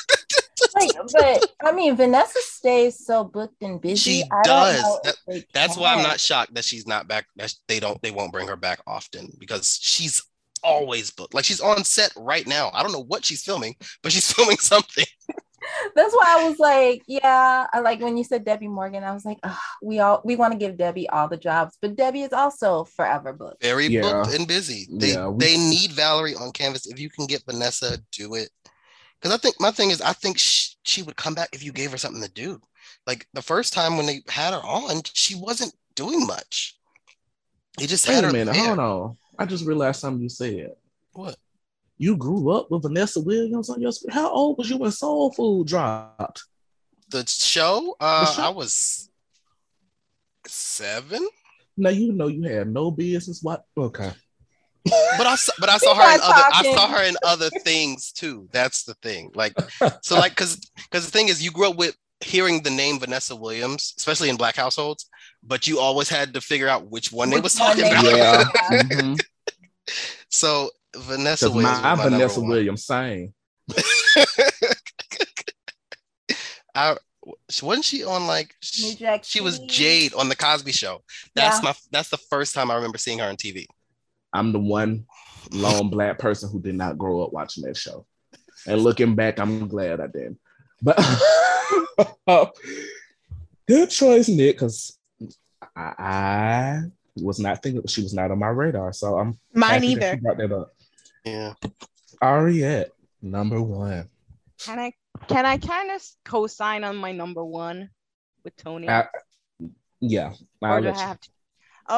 [0.76, 4.22] Wait, but I mean, Vanessa stays so booked and busy.
[4.22, 4.82] She does.
[5.04, 7.26] That, that's why I'm not shocked that she's not back.
[7.36, 8.00] That they don't.
[8.00, 10.22] They won't bring her back often because she's
[10.62, 11.34] always booked.
[11.34, 12.70] Like she's on set right now.
[12.72, 15.06] I don't know what she's filming, but she's filming something.
[15.94, 19.24] That's why I was like, yeah, I like when you said Debbie Morgan, I was
[19.24, 19.38] like,
[19.82, 23.32] we all we want to give Debbie all the jobs, but Debbie is also forever
[23.32, 23.62] booked.
[23.62, 24.02] Very yeah.
[24.02, 24.86] booked and busy.
[24.92, 25.44] They yeah, we...
[25.44, 26.86] they need Valerie on canvas.
[26.86, 28.50] If you can get Vanessa, do it.
[29.20, 31.72] Because I think my thing is, I think she, she would come back if you
[31.72, 32.60] gave her something to do.
[33.06, 36.78] Like the first time when they had her on, she wasn't doing much.
[37.78, 38.30] He just Wait had her.
[38.30, 38.66] A minute, there.
[38.66, 39.16] hold on.
[39.38, 40.72] I just realized something you said.
[41.12, 41.36] What?
[41.98, 44.12] You grew up with Vanessa Williams on your screen.
[44.12, 46.44] How old was you when Soul Food dropped?
[47.10, 47.96] The show?
[47.98, 48.42] Uh, the show?
[48.42, 49.08] I was
[50.46, 51.26] seven.
[51.76, 53.42] Now you know you had no business.
[53.42, 53.64] What?
[53.76, 54.12] Okay.
[55.18, 57.50] But I saw, but I saw her in not other I saw her in other
[57.64, 58.48] things too.
[58.52, 59.30] That's the thing.
[59.34, 59.54] Like
[60.02, 60.58] so like cuz
[60.90, 64.36] cuz the thing is you grew up with hearing the name Vanessa Williams, especially in
[64.36, 65.06] black households,
[65.42, 68.04] but you always had to figure out which one they was talking about.
[68.04, 68.10] were.
[68.16, 68.44] Yeah.
[68.70, 69.20] Mhm.
[70.30, 72.40] so Vanessa Williams my, was my Vanessa.
[72.40, 73.34] Williams sang.
[76.74, 76.96] I
[77.62, 78.48] wasn't she on like
[78.80, 81.02] New she, she was Jade on the Cosby show.
[81.34, 81.70] That's Yeah.
[81.70, 83.66] my that's the first time I remember seeing her on TV.
[84.32, 85.06] I'm the one
[85.50, 88.06] lone black person who did not grow up watching that show.
[88.66, 90.36] And looking back, I'm glad I did.
[90.82, 90.96] But
[93.66, 94.98] good choice, Nick, because
[95.74, 96.82] I, I
[97.16, 98.92] was not thinking she was not on my radar.
[98.92, 100.14] So I'm Mine happy either.
[100.14, 100.72] you brought that up.
[101.24, 101.54] Yeah.
[102.22, 102.90] Ariette,
[103.22, 104.08] number one.
[104.58, 104.92] Can I
[105.28, 107.90] can I kind of co-sign on my number one
[108.44, 108.88] with Tony?
[108.88, 109.08] I-
[110.00, 110.32] Yeah.
[110.60, 111.28] or I'll do I let you- have to?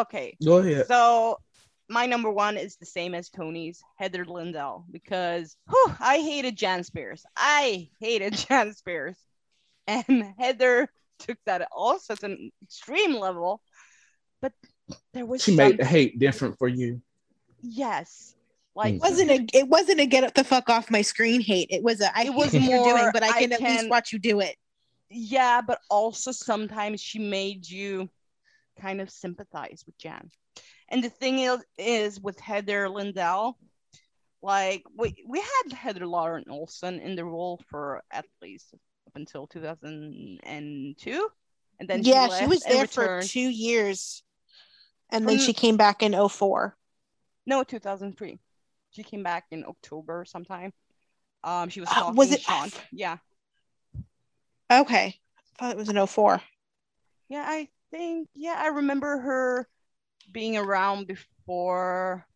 [0.01, 0.37] Okay.
[0.45, 0.87] Go ahead.
[0.87, 1.39] So
[1.89, 6.85] my number one is the same as Tony's, Heather Lindell, because whew, I hated Jan
[6.85, 7.25] Spears.
[7.37, 9.17] I hated Jan Spears.
[9.89, 13.61] And Heather took that also to an extreme level.
[14.41, 14.53] But
[15.13, 17.03] there was She made the hate different for you.
[17.61, 18.37] yes.
[18.77, 18.97] Like Mm.
[18.97, 21.67] It wasn't a it wasn't a get the fuck off my screen hate.
[21.71, 23.61] It was a I It was what you're doing, more, but I I can at
[23.61, 24.55] least watch you do it.
[25.11, 28.09] yeah, but also sometimes she made you
[28.81, 30.31] kind of sympathize with Jan.
[30.91, 33.59] And the thing is, is with Heather Lindell,
[34.43, 38.81] like we we had Heather Lauren Olson in the role for at least up
[39.19, 41.29] until 2002,
[41.81, 44.23] and then yeah, she, she was there for two years.
[45.11, 46.77] And then From- she came back in 04.
[47.47, 48.39] no 2003.
[48.91, 50.73] She came back in October sometime.
[51.45, 52.71] Um, she was Uh, talking was it- Shawn.
[52.93, 53.19] Yeah,
[54.71, 55.19] Okay.
[55.37, 56.43] I thought it was in 04.
[57.29, 59.69] Yeah, I think yeah, I remember her
[60.33, 62.27] being around before.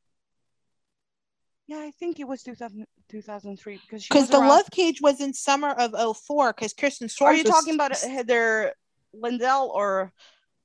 [1.67, 5.33] Yeah, I think it was 2000, 2003 because Because the around- Love Cage was in
[5.35, 8.73] summer of 04 because Kirsten Storms Are you was- talking about Heather
[9.13, 10.13] Lindell or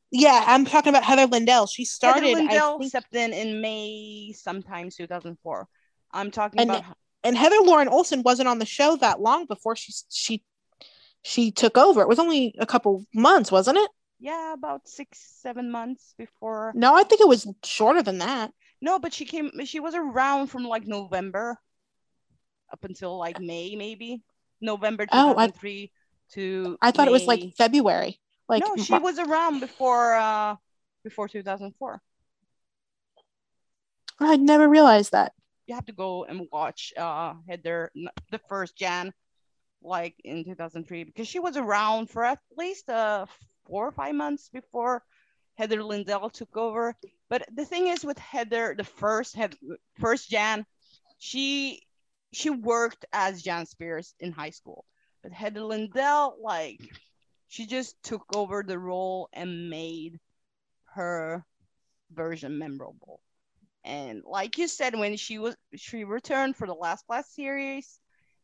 [0.10, 1.68] Yeah, I'm talking about Heather Lindell.
[1.68, 5.68] She started Heather I Lindell think, stepped in in May sometime 2004.
[6.12, 6.84] I'm talking And about
[7.24, 10.44] and Heather Lauren Olson wasn't on the show that long before she she
[11.24, 12.02] she took over.
[12.02, 13.92] It was only a couple months, wasn't it?
[14.20, 16.72] yeah, about six seven months before.
[16.74, 18.52] No, I think it was shorter than that.
[18.82, 19.52] No, but she came.
[19.66, 21.60] She was around from like November
[22.72, 24.22] up until like May, maybe
[24.62, 25.92] November Oh, I- 2003
[26.34, 26.78] to.
[26.82, 28.20] I thought it was like February.
[28.50, 30.56] Like no, she was around before uh
[31.04, 32.02] before 2004.
[34.20, 35.34] I'd never realized that.
[35.68, 37.92] You have to go and watch uh Heather
[38.32, 39.14] the first Jan
[39.84, 43.26] like in 2003 because she was around for at least uh
[43.66, 45.04] four or five months before
[45.56, 46.96] Heather Lindell took over.
[47.30, 49.58] But the thing is with Heather, the first Heath-
[50.00, 50.66] first Jan,
[51.18, 51.82] she
[52.32, 54.86] she worked as Jan Spears in high school.
[55.24, 56.80] But Heather Lindell, like,
[57.48, 60.20] she just took over the role and made
[60.94, 61.46] her
[62.12, 63.22] version memorable.
[63.84, 68.00] And like you said, when she was she returned for the last class series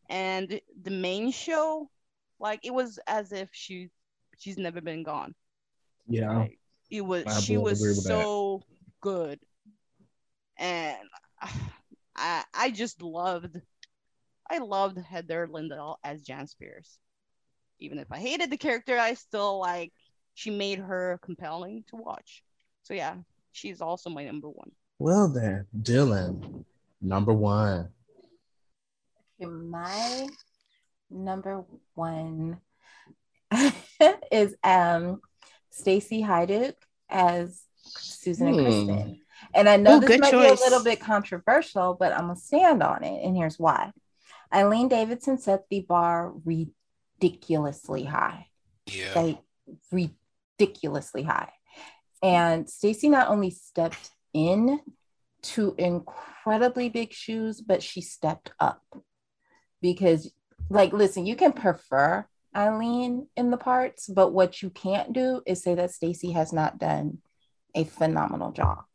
[0.09, 1.89] and the main show,
[2.39, 3.89] like it was as if she
[4.37, 5.35] she's never been gone.
[6.07, 6.37] Yeah.
[6.37, 6.59] Like,
[6.89, 8.03] it was I she was with that.
[8.03, 8.61] so
[9.01, 9.39] good,
[10.57, 10.97] and
[12.15, 13.59] I I just loved
[14.53, 16.99] I loved Heather Lindell as Jan Spears.
[17.79, 19.91] Even if I hated the character, I still like
[20.35, 22.43] she made her compelling to watch.
[22.83, 23.15] So yeah,
[23.51, 24.71] she's also my number one.
[24.99, 26.65] Well then, Dylan,
[27.01, 27.89] number one.
[29.41, 30.27] Okay, my
[31.09, 31.63] number
[31.95, 32.59] one
[34.31, 35.19] is um
[35.71, 36.75] Stacy Haiduk
[37.09, 38.63] as Susan and Hmm.
[38.63, 39.19] Kristen.
[39.55, 40.59] And I know Ooh, this might choice.
[40.59, 43.91] be a little bit controversial, but I'm gonna stand on it, and here's why.
[44.53, 48.47] Eileen Davidson set the bar ridiculously high
[48.85, 49.13] Yeah.
[49.15, 49.39] like
[49.91, 51.51] ridiculously high.
[52.21, 54.79] And Stacy not only stepped in
[55.41, 58.81] to incredibly big shoes, but she stepped up
[59.81, 60.31] because,
[60.69, 62.25] like, listen, you can prefer
[62.55, 66.77] Eileen in the parts, but what you can't do is say that Stacy has not
[66.77, 67.17] done
[67.75, 68.85] a phenomenal job.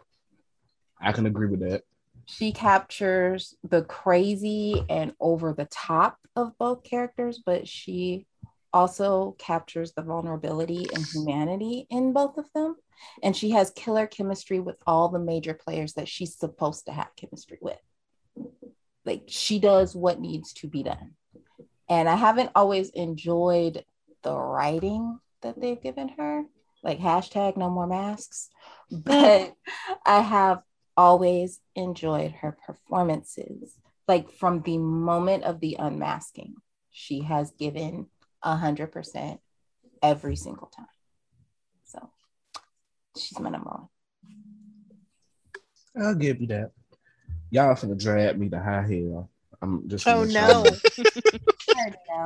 [1.01, 1.83] I can agree with that.
[2.29, 8.27] She captures the crazy and over the top of both characters, but she
[8.71, 12.77] also captures the vulnerability and humanity in both of them.
[13.23, 17.17] And she has killer chemistry with all the major players that she's supposed to have
[17.17, 17.81] chemistry with.
[19.07, 21.13] Like she does what needs to be done.
[21.89, 23.87] And I haven't always enjoyed
[24.23, 26.45] the writing that they've given her,
[26.83, 28.51] like hashtag no more masks.
[28.91, 29.55] But
[30.05, 30.63] I have
[30.99, 33.77] always enjoyed her performances.
[34.09, 36.57] Like from the moment of the unmasking,
[36.91, 38.07] she has given
[38.43, 39.41] a hundred percent
[40.03, 40.87] every single time.
[41.85, 42.11] So
[43.17, 43.89] she's my number one.
[46.05, 46.73] I'll give you that.
[47.51, 49.31] Y'all finna drag me to high hell.
[49.63, 50.07] I'm just.
[50.09, 50.77] Oh no.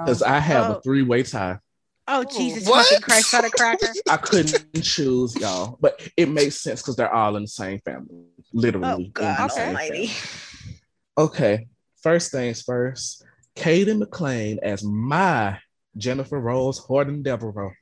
[0.04, 0.72] Because I have Oh.
[0.74, 1.58] a three way tie.
[2.08, 2.86] Oh Jesus What?
[2.86, 3.92] fucking Christ, not a cracker.
[4.08, 8.24] I couldn't choose y'all, but it makes sense because they're all in the same family,
[8.52, 9.06] literally.
[9.08, 10.10] Oh God Almighty.
[11.16, 11.68] Okay,
[12.02, 13.24] first things first.
[13.54, 15.58] Cady McClain as my
[15.96, 17.72] Jennifer Rose Horton Devereaux.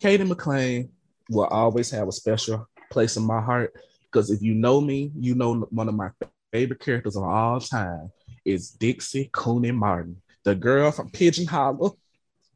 [0.00, 0.88] Cady McClain
[1.30, 3.72] will always have a special place in my heart
[4.06, 6.10] because if you know me, you know one of my
[6.52, 8.10] favorite characters of all time
[8.44, 11.96] is Dixie Cooney Martin, the girl from Pigeon Hollow.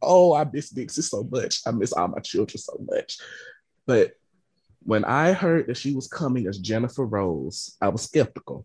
[0.02, 1.60] Oh, I miss Dixie so much.
[1.66, 3.18] I miss all my children so much.
[3.86, 4.12] But
[4.86, 8.64] when I heard that she was coming as Jennifer Rose, I was skeptical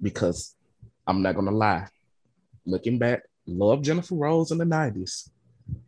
[0.00, 0.56] because
[1.06, 1.86] I'm not gonna lie.
[2.64, 5.28] Looking back, loved Jennifer Rose in the 90s.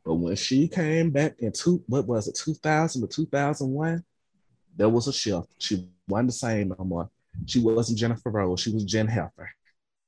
[0.05, 4.05] But when she came back in two, what was it, 2000 or 2001,
[4.77, 5.49] there was a shift.
[5.59, 7.11] She wasn't the same no more.
[7.47, 9.51] She wasn't Jennifer Rose, she was Jen Heifer.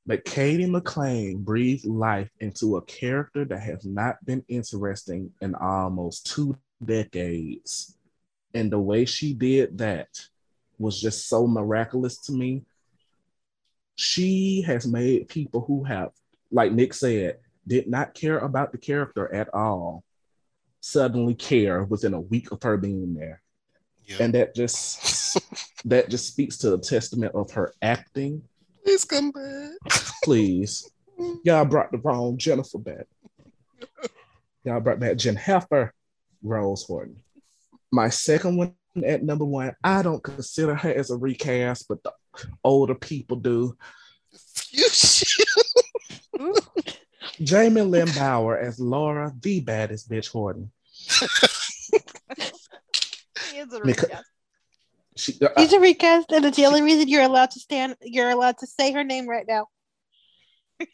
[0.04, 6.26] But Cady McClain breathed life into a character that has not been interesting in almost
[6.26, 7.96] two decades.
[8.54, 10.08] And the way she did that
[10.78, 12.64] was just so miraculous to me.
[13.94, 16.10] She has made people who have,
[16.50, 20.02] like Nick said, did not care about the character at all,
[20.80, 23.40] suddenly care within a week of her being there.
[24.04, 24.16] Yeah.
[24.20, 25.38] And that just
[25.84, 28.42] that just speaks to the testament of her acting.
[28.84, 29.72] Please come back.
[30.24, 30.90] Please.
[31.44, 33.06] Y'all brought the wrong Jennifer back.
[34.64, 35.92] Y'all brought back Jen Heifer,
[36.42, 37.16] Rose Horton.
[37.92, 38.74] My second one
[39.04, 42.12] at number one, I don't consider her as a recast, but the
[42.64, 43.76] older people do.
[44.70, 45.46] You shit.
[47.48, 50.70] Jaime Lyn Bauer as Laura, the baddest bitch Horton.
[53.50, 54.24] He is a recast.
[55.14, 57.96] She, uh, She's a recast, and it's the only reason you're allowed to stand.
[58.00, 59.68] You're allowed to say her name right now.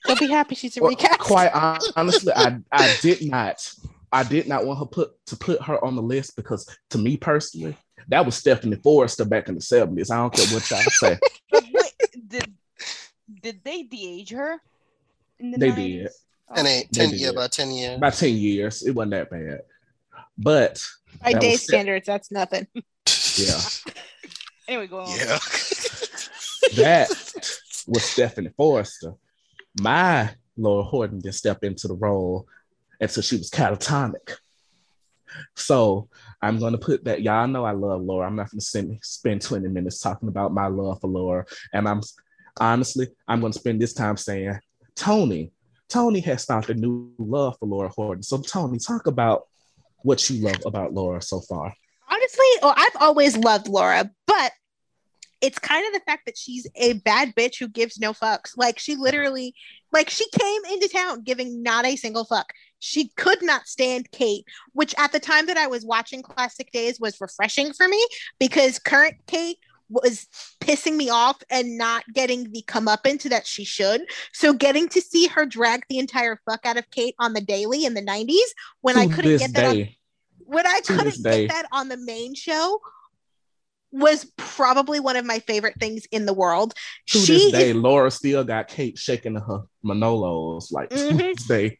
[0.07, 1.21] So be happy she's a Well, recast.
[1.21, 1.53] Quite
[1.97, 3.73] honestly, I, I did not.
[4.13, 7.17] I did not want her put to put her on the list because to me
[7.17, 7.77] personally,
[8.09, 10.11] that was Stephanie Forrester back in the 70s.
[10.11, 11.19] I don't care what y'all say.
[11.53, 11.93] Wait,
[12.29, 12.55] did
[13.43, 14.61] did they de-age her?
[15.39, 15.77] The They 90s?
[15.77, 16.09] did.
[16.51, 16.55] Oh.
[16.57, 17.29] And eight, They 10, did.
[17.29, 17.97] about 10 years.
[17.99, 18.83] About 10 years.
[18.87, 19.61] It wasn't that bad.
[20.39, 20.83] But
[21.23, 22.67] By day was Steph- standards, that's nothing.
[23.37, 23.61] yeah,
[24.67, 25.11] Anyway, go on.
[25.19, 25.39] Yeah.
[26.77, 27.09] that
[27.87, 29.15] was Stephanie Forrester.
[29.81, 32.47] My Laura Horton didn't step into the role
[33.01, 34.37] until she was catatonic.
[35.55, 36.09] So
[36.41, 37.23] I'm going to put that.
[37.23, 38.27] Y'all know I love Laura.
[38.27, 41.45] I'm not going to spend 20 minutes talking about my love for Laura.
[41.73, 42.01] And I'm
[42.61, 44.59] honestly, I'm going to spend this time saying,
[44.97, 45.53] Tony,
[45.89, 48.23] Tony has started a new love for Laura Horton.
[48.23, 49.47] So, Tony, talk about
[50.03, 51.75] what you love about Laura so far.
[52.11, 54.53] Honestly, oh, I've always loved Laura, but
[55.41, 58.53] it's kind of the fact that she's a bad bitch who gives no fucks.
[58.57, 59.55] Like she literally,
[59.93, 62.53] like she came into town giving not a single fuck.
[62.81, 67.01] She could not stand Kate, which at the time that I was watching Classic Days
[67.01, 68.05] was refreshing for me
[68.39, 69.59] because current Kate
[69.91, 70.27] was
[70.61, 74.03] pissing me off and not getting the comeuppance that she should.
[74.33, 77.85] So getting to see her drag the entire fuck out of Kate on the daily
[77.85, 78.39] in the 90s
[78.83, 79.89] when I couldn't get that on
[80.41, 82.81] when I To couldn't get that on the main show
[83.91, 86.75] was probably one of my favorite things in the world.
[87.09, 91.19] to she this day, is Laura still got Kate shaking her Manolos like to Mhm.
[91.19, 91.79] this day.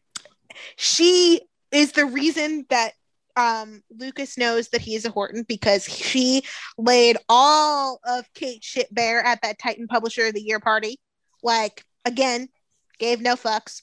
[0.75, 1.41] She
[1.71, 2.93] is the reason that
[3.35, 6.43] um Lucas knows that he is a Horton because she
[6.77, 10.99] laid all of Kate shit bare at that Titan Publisher of the Year party.
[11.43, 12.49] Like again,
[12.97, 13.81] gave no fucks.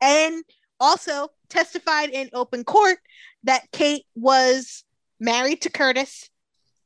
[0.00, 0.44] And
[0.80, 2.98] also testified in open court
[3.44, 4.84] that Kate was
[5.20, 6.28] married to Curtis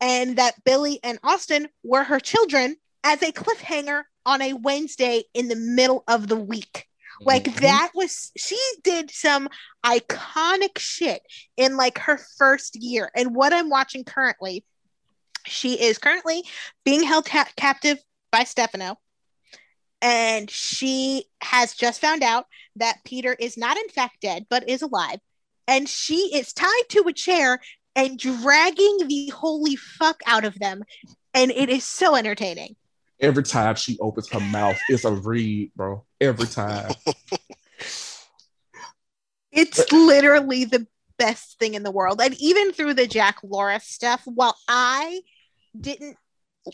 [0.01, 5.49] and that Billy and Austin were her children as a cliffhanger on a Wednesday in
[5.49, 6.87] the middle of the week.
[7.21, 7.61] Like Mhm.
[7.61, 9.49] that was she did some
[9.85, 11.23] iconic shit
[11.57, 13.11] in like her first year.
[13.15, 14.65] And what I'm watching currently,
[15.47, 16.45] she is currently
[16.85, 17.99] being held ca- captive
[18.31, 18.99] by Stefano.
[20.01, 22.47] And she has just found out
[22.77, 25.19] that Peter is not in fact dead, but is alive.
[25.67, 27.61] And she is tied to a chair
[27.97, 30.85] and dragging the holy fuck out of them.
[31.35, 32.77] And it is so entertaining.
[33.21, 36.05] Every time she opens her mouth, it's a read, bro.
[36.21, 36.95] Every time.
[39.51, 40.87] It's literally the
[41.19, 42.21] best thing in the world.
[42.21, 45.21] And even through the Jack Laura stuff, while I
[45.79, 46.17] didn't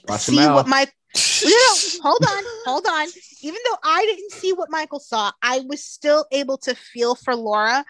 [0.08, 0.86] Watch see what my
[1.44, 3.06] no, no, hold on, hold on.
[3.42, 7.36] Even though I didn't see what Michael saw, I was still able to feel for
[7.36, 7.84] Laura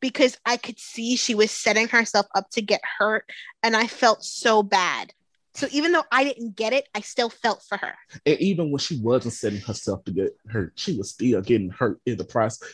[0.00, 3.28] because I could see she was setting herself up to get hurt,
[3.62, 5.12] and I felt so bad.
[5.58, 7.92] So even though I didn't get it, I still felt for her.
[8.24, 12.00] And even when she wasn't setting herself to get hurt, she was still getting hurt
[12.06, 12.68] in the process.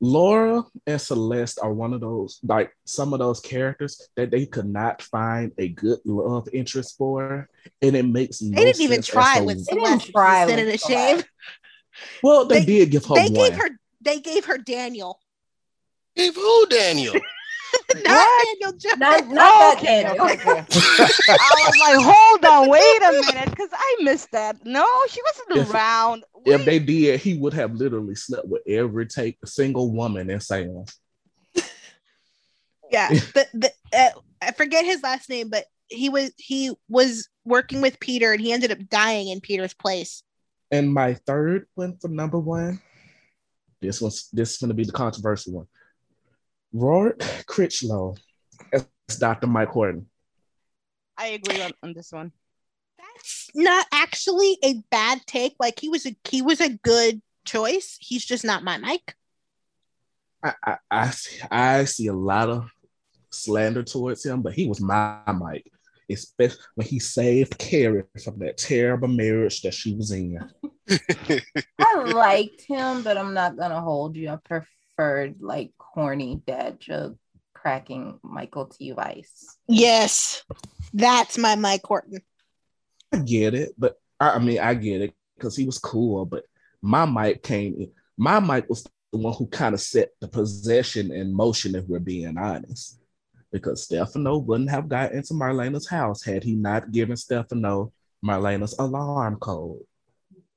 [0.00, 4.68] Laura and Celeste are one of those, like some of those characters that they could
[4.68, 7.48] not find a good love interest for,
[7.82, 10.10] and it makes no They didn't even sense as try to- with They didn't Celeste.
[10.12, 11.22] try Instead of with a shame.
[12.22, 13.50] Well, they, They- did give her They one.
[13.50, 13.68] gave her.
[14.00, 15.18] They gave her Daniel,
[16.16, 17.14] Gave who Daniel?
[18.04, 18.98] not Daniel Jones.
[18.98, 20.24] Not, not that Okay, Daniel.
[20.24, 20.50] okay, okay.
[21.28, 24.64] I was like, hold on, wait a minute, because I missed that.
[24.64, 26.24] No, she wasn't If- around.
[26.46, 30.40] if Wait, they did, he would have literally slept with every take single woman in
[30.40, 30.84] Salem.
[32.90, 34.08] Yeah, the, the uh,
[34.42, 38.52] I forget his last name, but he was he was working with Peter, and he
[38.52, 40.24] ended up dying in Peter's place.
[40.72, 42.80] And my third one for number one,
[43.80, 45.66] this one's this is gonna be the controversial one.
[46.74, 48.16] Roark Critchlow
[48.72, 48.86] as
[49.18, 49.46] Dr.
[49.46, 50.06] Mike Horton.
[51.16, 52.32] I agree on, on this one.
[52.98, 55.54] That's not actually a bad take.
[55.58, 57.96] Like he was a he was a good choice.
[58.00, 59.14] He's just not my Mike.
[60.42, 62.70] I, I, I, see, I see a lot of
[63.30, 65.70] slander towards him, but he was my Mike,
[66.10, 70.38] especially when he saved Carrie from that terrible marriage that she was in.
[71.78, 74.30] I liked him, but I'm not gonna hold you.
[74.30, 77.16] I preferred like corny dad joke
[77.54, 78.92] cracking Michael T.
[78.92, 79.58] Weiss.
[79.68, 80.42] Yes,
[80.92, 82.20] that's my Mike Horton.
[83.12, 86.44] I get it, but I, I mean, I get it because he was cool, but
[86.82, 87.90] my Mike came in.
[88.16, 91.98] My Mike was the one who kind of set the possession in motion, if we're
[91.98, 92.98] being honest.
[93.52, 97.92] Because Stefano wouldn't have got into Marlena's house had he not given Stefano
[98.24, 99.80] Marlena's alarm code.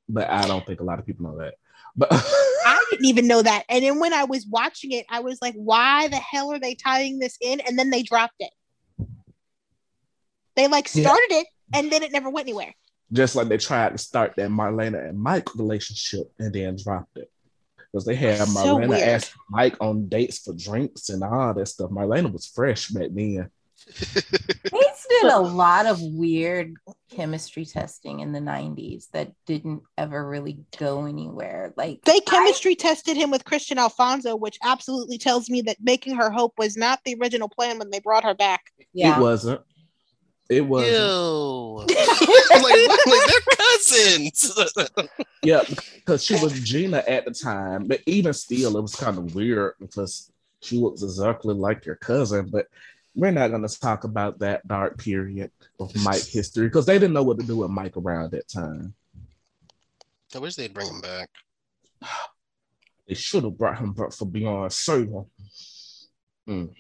[0.07, 1.55] But I don't think a lot of people know that.
[1.95, 2.17] But I
[2.93, 3.63] didn't even know that.
[3.69, 6.75] And then when I was watching it, I was like, why the hell are they
[6.75, 7.59] tying this in?
[7.61, 8.51] And then they dropped it.
[10.55, 11.01] They like Yeah.
[11.03, 12.73] started it and then it never went anywhere.
[13.11, 17.29] just like they tried to start that Marlena and Mike relationship and then dropped it.
[17.77, 21.91] Because they had Marlena ask Mike on dates for drinks and all that stuff.
[21.91, 23.49] Marlena was fresh back then.
[23.86, 26.75] He's did a lot of weird
[27.09, 31.73] chemistry testing in the 90s that didn't ever really go anywhere.
[31.77, 36.29] Like They chemistry tested him with Kristian Alfonso, which absolutely tells me that making her
[36.29, 38.71] hope was not the original plan when they brought her back.
[38.93, 39.17] yeah.
[39.17, 39.61] It wasn't.
[40.49, 41.89] It wasn't.
[41.89, 44.59] like, like they're cousins.
[45.43, 45.61] Yeah,
[45.95, 49.73] because she was Gina at the time, but even still, it was kind of weird
[49.77, 50.31] because
[50.61, 52.49] she looks exactly like your cousin.
[52.49, 52.67] But
[53.16, 57.14] we're not going to talk about that dark period of Mike history because they didn't
[57.14, 58.93] know what to do with Mike around that time.
[60.36, 61.30] I wish they'd bring him back.
[63.07, 65.26] They should have brought him back for Beyond Salem.
[66.47, 66.74] Mm.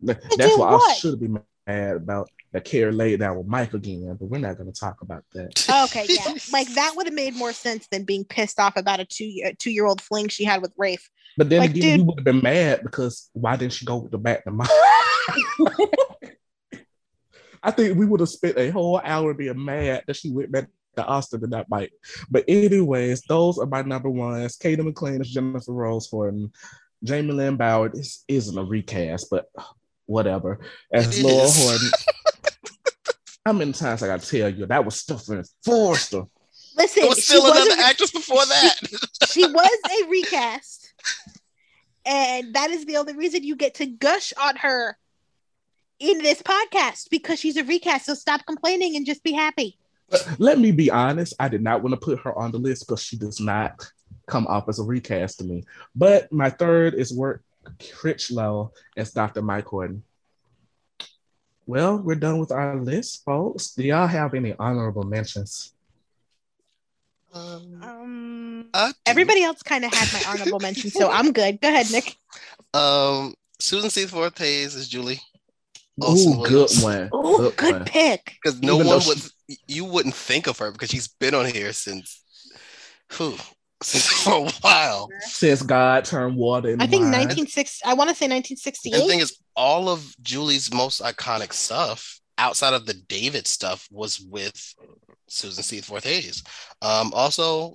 [0.00, 2.30] That's did what, I should have been mad about.
[2.52, 5.64] That Carrie laid down with Mike again, but we're not going to talk about that.
[5.68, 8.98] Oh, okay, yeah, like that would have made more sense than being pissed off about
[8.98, 11.08] a two year two year old fling she had with Rafe.
[11.36, 13.98] But then Like, again, dude- you would have been mad because why didn't she go
[13.98, 14.68] with the back to Mike?
[17.62, 20.66] I think we would have spent a whole hour being mad that she went back
[20.96, 21.92] to Austin and not Mike.
[22.30, 24.56] But anyways, those are my number ones.
[24.56, 26.52] Cady McClain is Jennifer Rose Horton.
[27.06, 29.46] Jaime Lyn Bauer this isn't a recast, but
[30.06, 30.60] whatever.
[30.92, 31.62] As It Laura is.
[31.62, 31.90] Horton.
[33.46, 36.24] How many times I gotta tell you that was Stephen Forrester?
[36.76, 38.74] Listen, There was she still was another a- actress before that.
[39.30, 40.92] she was a recast,
[42.04, 44.96] and that is the only reason you get to gush on her
[45.98, 48.06] in this podcast because she's a recast.
[48.06, 49.78] So stop complaining and just be happy.
[50.38, 53.02] Let me be honest, I did not want to put her on the list because
[53.02, 53.90] she does not
[54.26, 55.64] come off as a recast to me.
[55.94, 57.40] But my third is Roark
[57.92, 59.40] Critchlow as Dr.
[59.42, 60.02] Mike Horton.
[61.70, 63.74] Well, we're done with our list, folks.
[63.74, 65.72] Do y'all have any honorable mentions?
[67.32, 68.92] Um, Um, I.
[69.06, 71.60] Everybody else kind of had my honorable mention, so I'm good.
[71.60, 72.16] Go ahead, Nick.
[72.74, 75.20] Um, Susan Seaforth Hayes is Julie.
[76.02, 76.82] Oh, good Williams.
[76.82, 77.08] one.
[77.12, 77.84] Oh, good one.
[77.84, 78.34] pick.
[78.42, 79.18] Because no Even one though would
[79.68, 82.20] you wouldn't think of her because she's been on here since
[83.12, 83.44] who since
[83.84, 85.08] for a while.
[85.20, 87.12] Since God turned water into I think wine.
[87.12, 87.84] 1960.
[87.84, 92.74] I want to say And the thing is, all of Julie's most iconic stuff outside
[92.74, 94.74] of the David stuff was with
[95.28, 96.42] Susan Seaforth Hayes.
[96.82, 97.72] Um, also,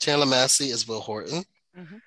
[0.00, 1.44] Chandler Massey is Will Horton.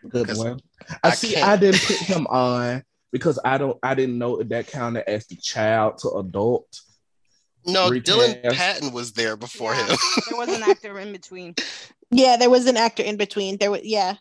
[0.10, 0.60] Good 'Cause one.
[1.04, 1.34] I, I see.
[1.34, 3.78] can't- I didn't put him on because I don't.
[3.82, 6.82] I didn't know if that counted as the child to adult.
[7.66, 9.88] No, Dylan Patton was there before Yeah.
[9.88, 9.98] him.
[10.30, 11.56] There was an actor in between.
[12.12, 13.58] Yeah, there was an actor in between.
[13.58, 14.16] There was yeah.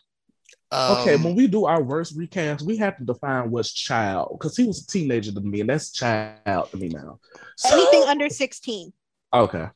[0.73, 4.57] Okay, Um, when we do our worst recast, we have to define what's child because
[4.57, 7.19] he was a teenager to me, and that's child to me now.
[7.55, 8.91] So, Anything under 16.
[9.33, 9.67] okay,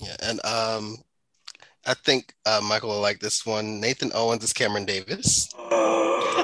[0.00, 0.96] Yeah, and um,
[1.88, 3.80] I think uh, Michael will like this one.
[3.80, 5.48] Nathan Owens is Cameron Davis.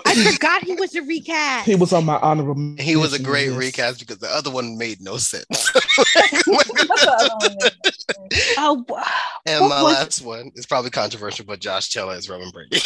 [0.05, 1.67] I forgot he was a recast.
[1.67, 2.75] he was on my honorable.
[2.79, 3.59] He was a great list.
[3.59, 5.47] recast because the other one made no sense.
[5.49, 7.71] What's the other one then?
[8.57, 9.03] Oh, wow.
[9.47, 12.79] and What my was- last one is probably controversial, but Josh Taylor is Roman Brady.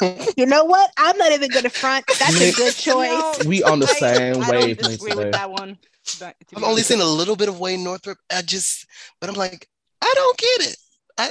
[0.36, 0.90] you know what?
[0.96, 2.04] I'm not even gonna front.
[2.18, 3.08] That's a good choice.
[3.08, 5.78] No, We on the I- same I don't wavelength disagree with that one.
[6.20, 6.88] but I've only honest.
[6.88, 8.18] seen a little bit of Wayne Northrop.
[8.32, 8.86] I just,
[9.20, 9.68] but I'm like,
[10.02, 10.76] I don't get it.
[11.18, 11.30] I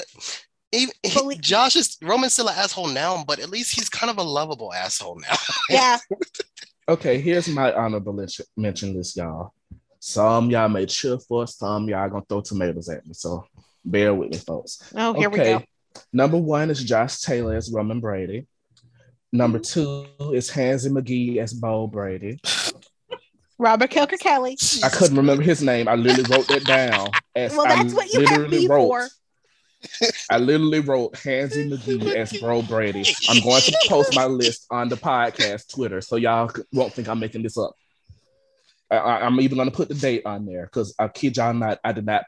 [0.74, 4.10] even he- we- Josh is Roman's still an asshole now, but at least he's kind
[4.12, 5.36] of a lovable asshole now.
[5.70, 5.98] Yeah.
[6.90, 9.54] Okay, here's my honorable mention- mention list, y'all.
[10.00, 13.14] Some y'all may cheer for, us, some y'all gonna throw tomatoes at me.
[13.14, 13.46] So
[13.86, 14.92] bear with me, folks.
[14.96, 15.54] Oh, here okay.
[15.56, 15.66] we go.
[16.12, 18.48] Number one is Josh Taylor as Roman Brady.
[19.32, 22.40] Number two is Hansy McGee as Bo Brady.
[23.58, 24.58] Robert Kelker Kelly.
[24.84, 25.88] I couldn't remember his name.
[25.88, 27.10] I literally wrote that down.
[27.36, 28.88] As Well, I that's what you have literally me wrote.
[28.88, 29.08] for.
[30.30, 33.06] I literally wrote hands Hansy McGee as Bro Brady.
[33.30, 37.20] I'm going to post my list on the podcast Twitter, so y'all won't think I'm
[37.20, 37.74] making this up.
[38.90, 41.54] I, I, am even going to put the date on there because I kid y'all
[41.54, 42.26] not, I did not,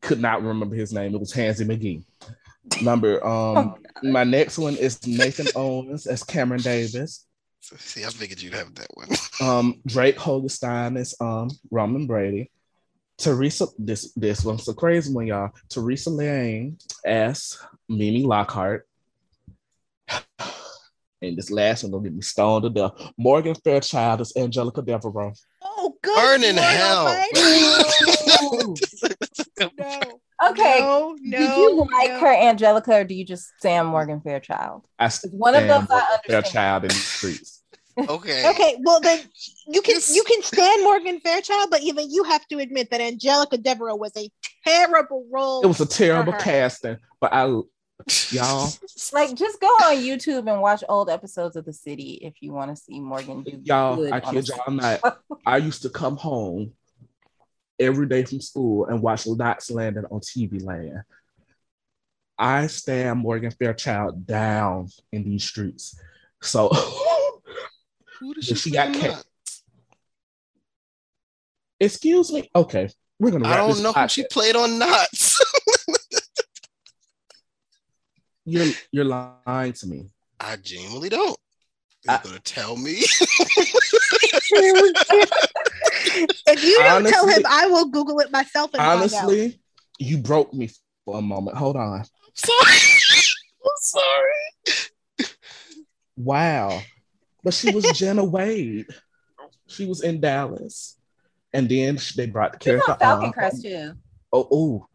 [0.00, 1.14] could not remember his name.
[1.14, 2.02] It was Hansy McGee.
[2.82, 7.26] Number um, my next one is Nathan Owens as Cameron Davis.
[7.60, 9.08] See, I figured you'd have that one.
[9.40, 12.50] Um, Drake Hogestyn is um Roman Brady.
[13.18, 15.50] Teresa, this this one's a crazy one, y'all.
[15.68, 17.58] Teresa Lane as
[17.88, 18.86] Mimi Lockhart.
[21.20, 22.92] And this last one gonna get me stoned to death.
[23.18, 25.32] Morgan Fairchild is Angelica Devereaux.
[25.60, 26.14] Oh, good.
[26.14, 27.24] Burn in hell.
[29.60, 30.20] No.
[30.50, 30.78] Okay.
[30.78, 31.38] No, no.
[31.38, 32.20] Did you like no.
[32.20, 34.86] her Angelica or do you just stand Morgan Fairchild?
[34.98, 36.44] I One of stand those I Morgan understand.
[36.44, 37.57] Fairchild in the streets.
[38.08, 38.48] Okay.
[38.50, 39.20] Okay, well then
[39.66, 43.00] you can This- you can stand Morgan Fairchild, but even you have to admit that
[43.00, 44.30] Angelica Devereaux was a
[44.64, 45.62] terrible role.
[45.62, 47.44] It was a terrible casting, but I
[48.30, 48.70] y'all,
[49.12, 52.70] Like, just go on YouTube and watch old episodes of The City if you want
[52.70, 55.18] to see Morgan do y'all, good I kid y'all not.
[55.46, 56.72] I used to come home
[57.78, 61.02] every day from school and watch Knots Landing on TV Land.
[62.38, 66.00] I stand Morgan Fairchild down in these streets.
[66.40, 66.70] So
[68.20, 69.24] Who did She she, got play ca- not?
[71.80, 72.50] excuse me.
[72.54, 72.88] Okay,
[73.18, 73.48] we're gonna.
[73.48, 75.38] I don't this know who she played on Knots.
[78.44, 80.08] You're you're lying to me.
[80.40, 81.36] I genuinely don't.
[82.04, 82.92] You're I- gonna tell me?
[84.50, 84.64] if
[86.64, 88.96] you don't tell him, I will Google it myself and find out.
[89.24, 89.60] Honestly,
[89.98, 90.70] you broke me
[91.04, 91.56] for a moment.
[91.58, 92.00] Hold on.
[92.00, 92.04] I'm
[92.34, 92.78] sorry.
[93.64, 94.32] I'm sorry.
[96.16, 96.80] Wow.
[97.42, 98.86] But she was Jenna Wade.
[99.66, 100.98] She was in Dallas.
[101.52, 103.32] And then they brought the character on Falcon on.
[103.32, 103.92] Crest too.
[104.32, 104.86] Oh, oh,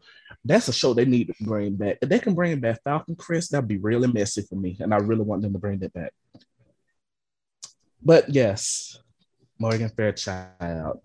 [0.44, 1.98] that's a show they need to bring back.
[2.02, 4.76] If they can bring back Falcon Crest, that'd be really messy for me.
[4.78, 6.12] And I really want them to bring that back.
[8.02, 8.98] But yes,
[9.58, 11.00] Morgan Fairchild.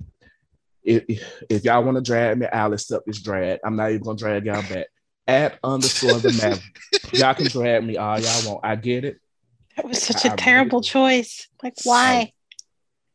[0.83, 1.03] If,
[1.49, 3.59] if y'all want to drag me, Alice up this drag.
[3.63, 4.87] I'm not even gonna drag y'all back.
[5.27, 7.13] At underscore the maverick.
[7.13, 8.65] y'all can drag me all y'all want.
[8.65, 9.19] I get it.
[9.81, 11.47] That was such I a terrible really- choice.
[11.63, 12.33] Like, why?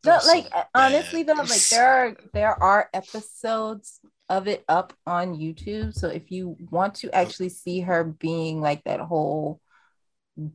[0.05, 4.49] No, That was so like uh, honestly though, like there are there are episodes of
[4.49, 5.95] it up on YouTube.
[5.95, 9.61] So if you want to actually see her being like that whole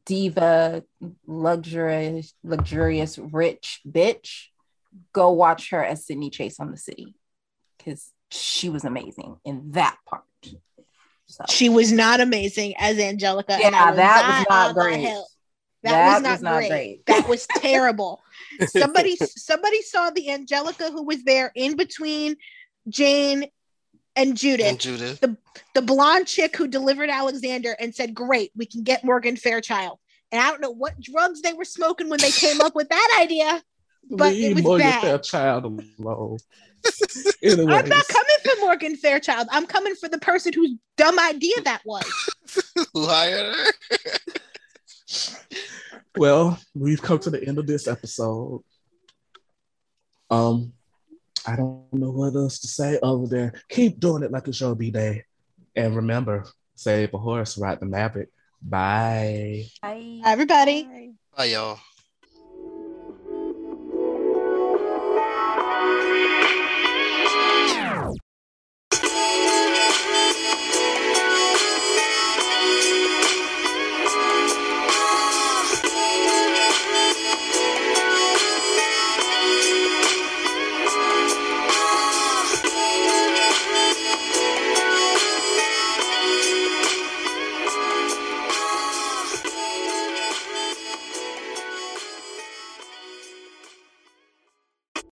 [0.05, 0.83] diva,
[1.25, 4.47] luxurious, luxurious, rich bitch,
[5.13, 7.15] go watch her as Sydney Chase on the city.
[7.77, 10.23] Because she was amazing in that part.
[11.27, 13.53] So She was not amazing as Angelica.
[13.53, 15.07] and Yeah, I that was not on great.
[15.83, 15.91] Hill.
[15.93, 16.69] That, That was not, was not great.
[16.69, 17.05] great.
[17.05, 18.21] That was terrible.
[18.67, 22.35] somebody somebody saw the Angelica who was there in between
[22.87, 23.45] Jane
[24.15, 25.21] and Judith, And Judith.
[25.21, 25.37] the
[25.75, 29.99] the blonde chick who delivered Alexander and said, Great, we can get Morgan Fairchild.
[30.31, 33.19] And I don't know what drugs they were smoking when they came up with that
[33.21, 33.63] idea.
[34.11, 35.01] But it was Morgan bad.
[35.01, 36.37] Fairchild alone.
[37.43, 39.47] I'm not coming for Morgan Fairchild.
[39.51, 42.03] I'm coming for the person whose dumb idea that was.
[42.93, 43.53] Liar.
[46.17, 48.63] Well, we've come to the end of this episode.
[50.29, 50.73] Um,
[51.45, 54.75] I don't know what else to say other than keep doing it like it's your
[54.75, 55.23] B day.
[55.75, 56.45] And remember,
[56.75, 58.29] save a horse, ride the maverick.
[58.61, 59.65] Bye.
[59.81, 61.13] I Everybody.
[61.35, 61.79] Bye, y'all.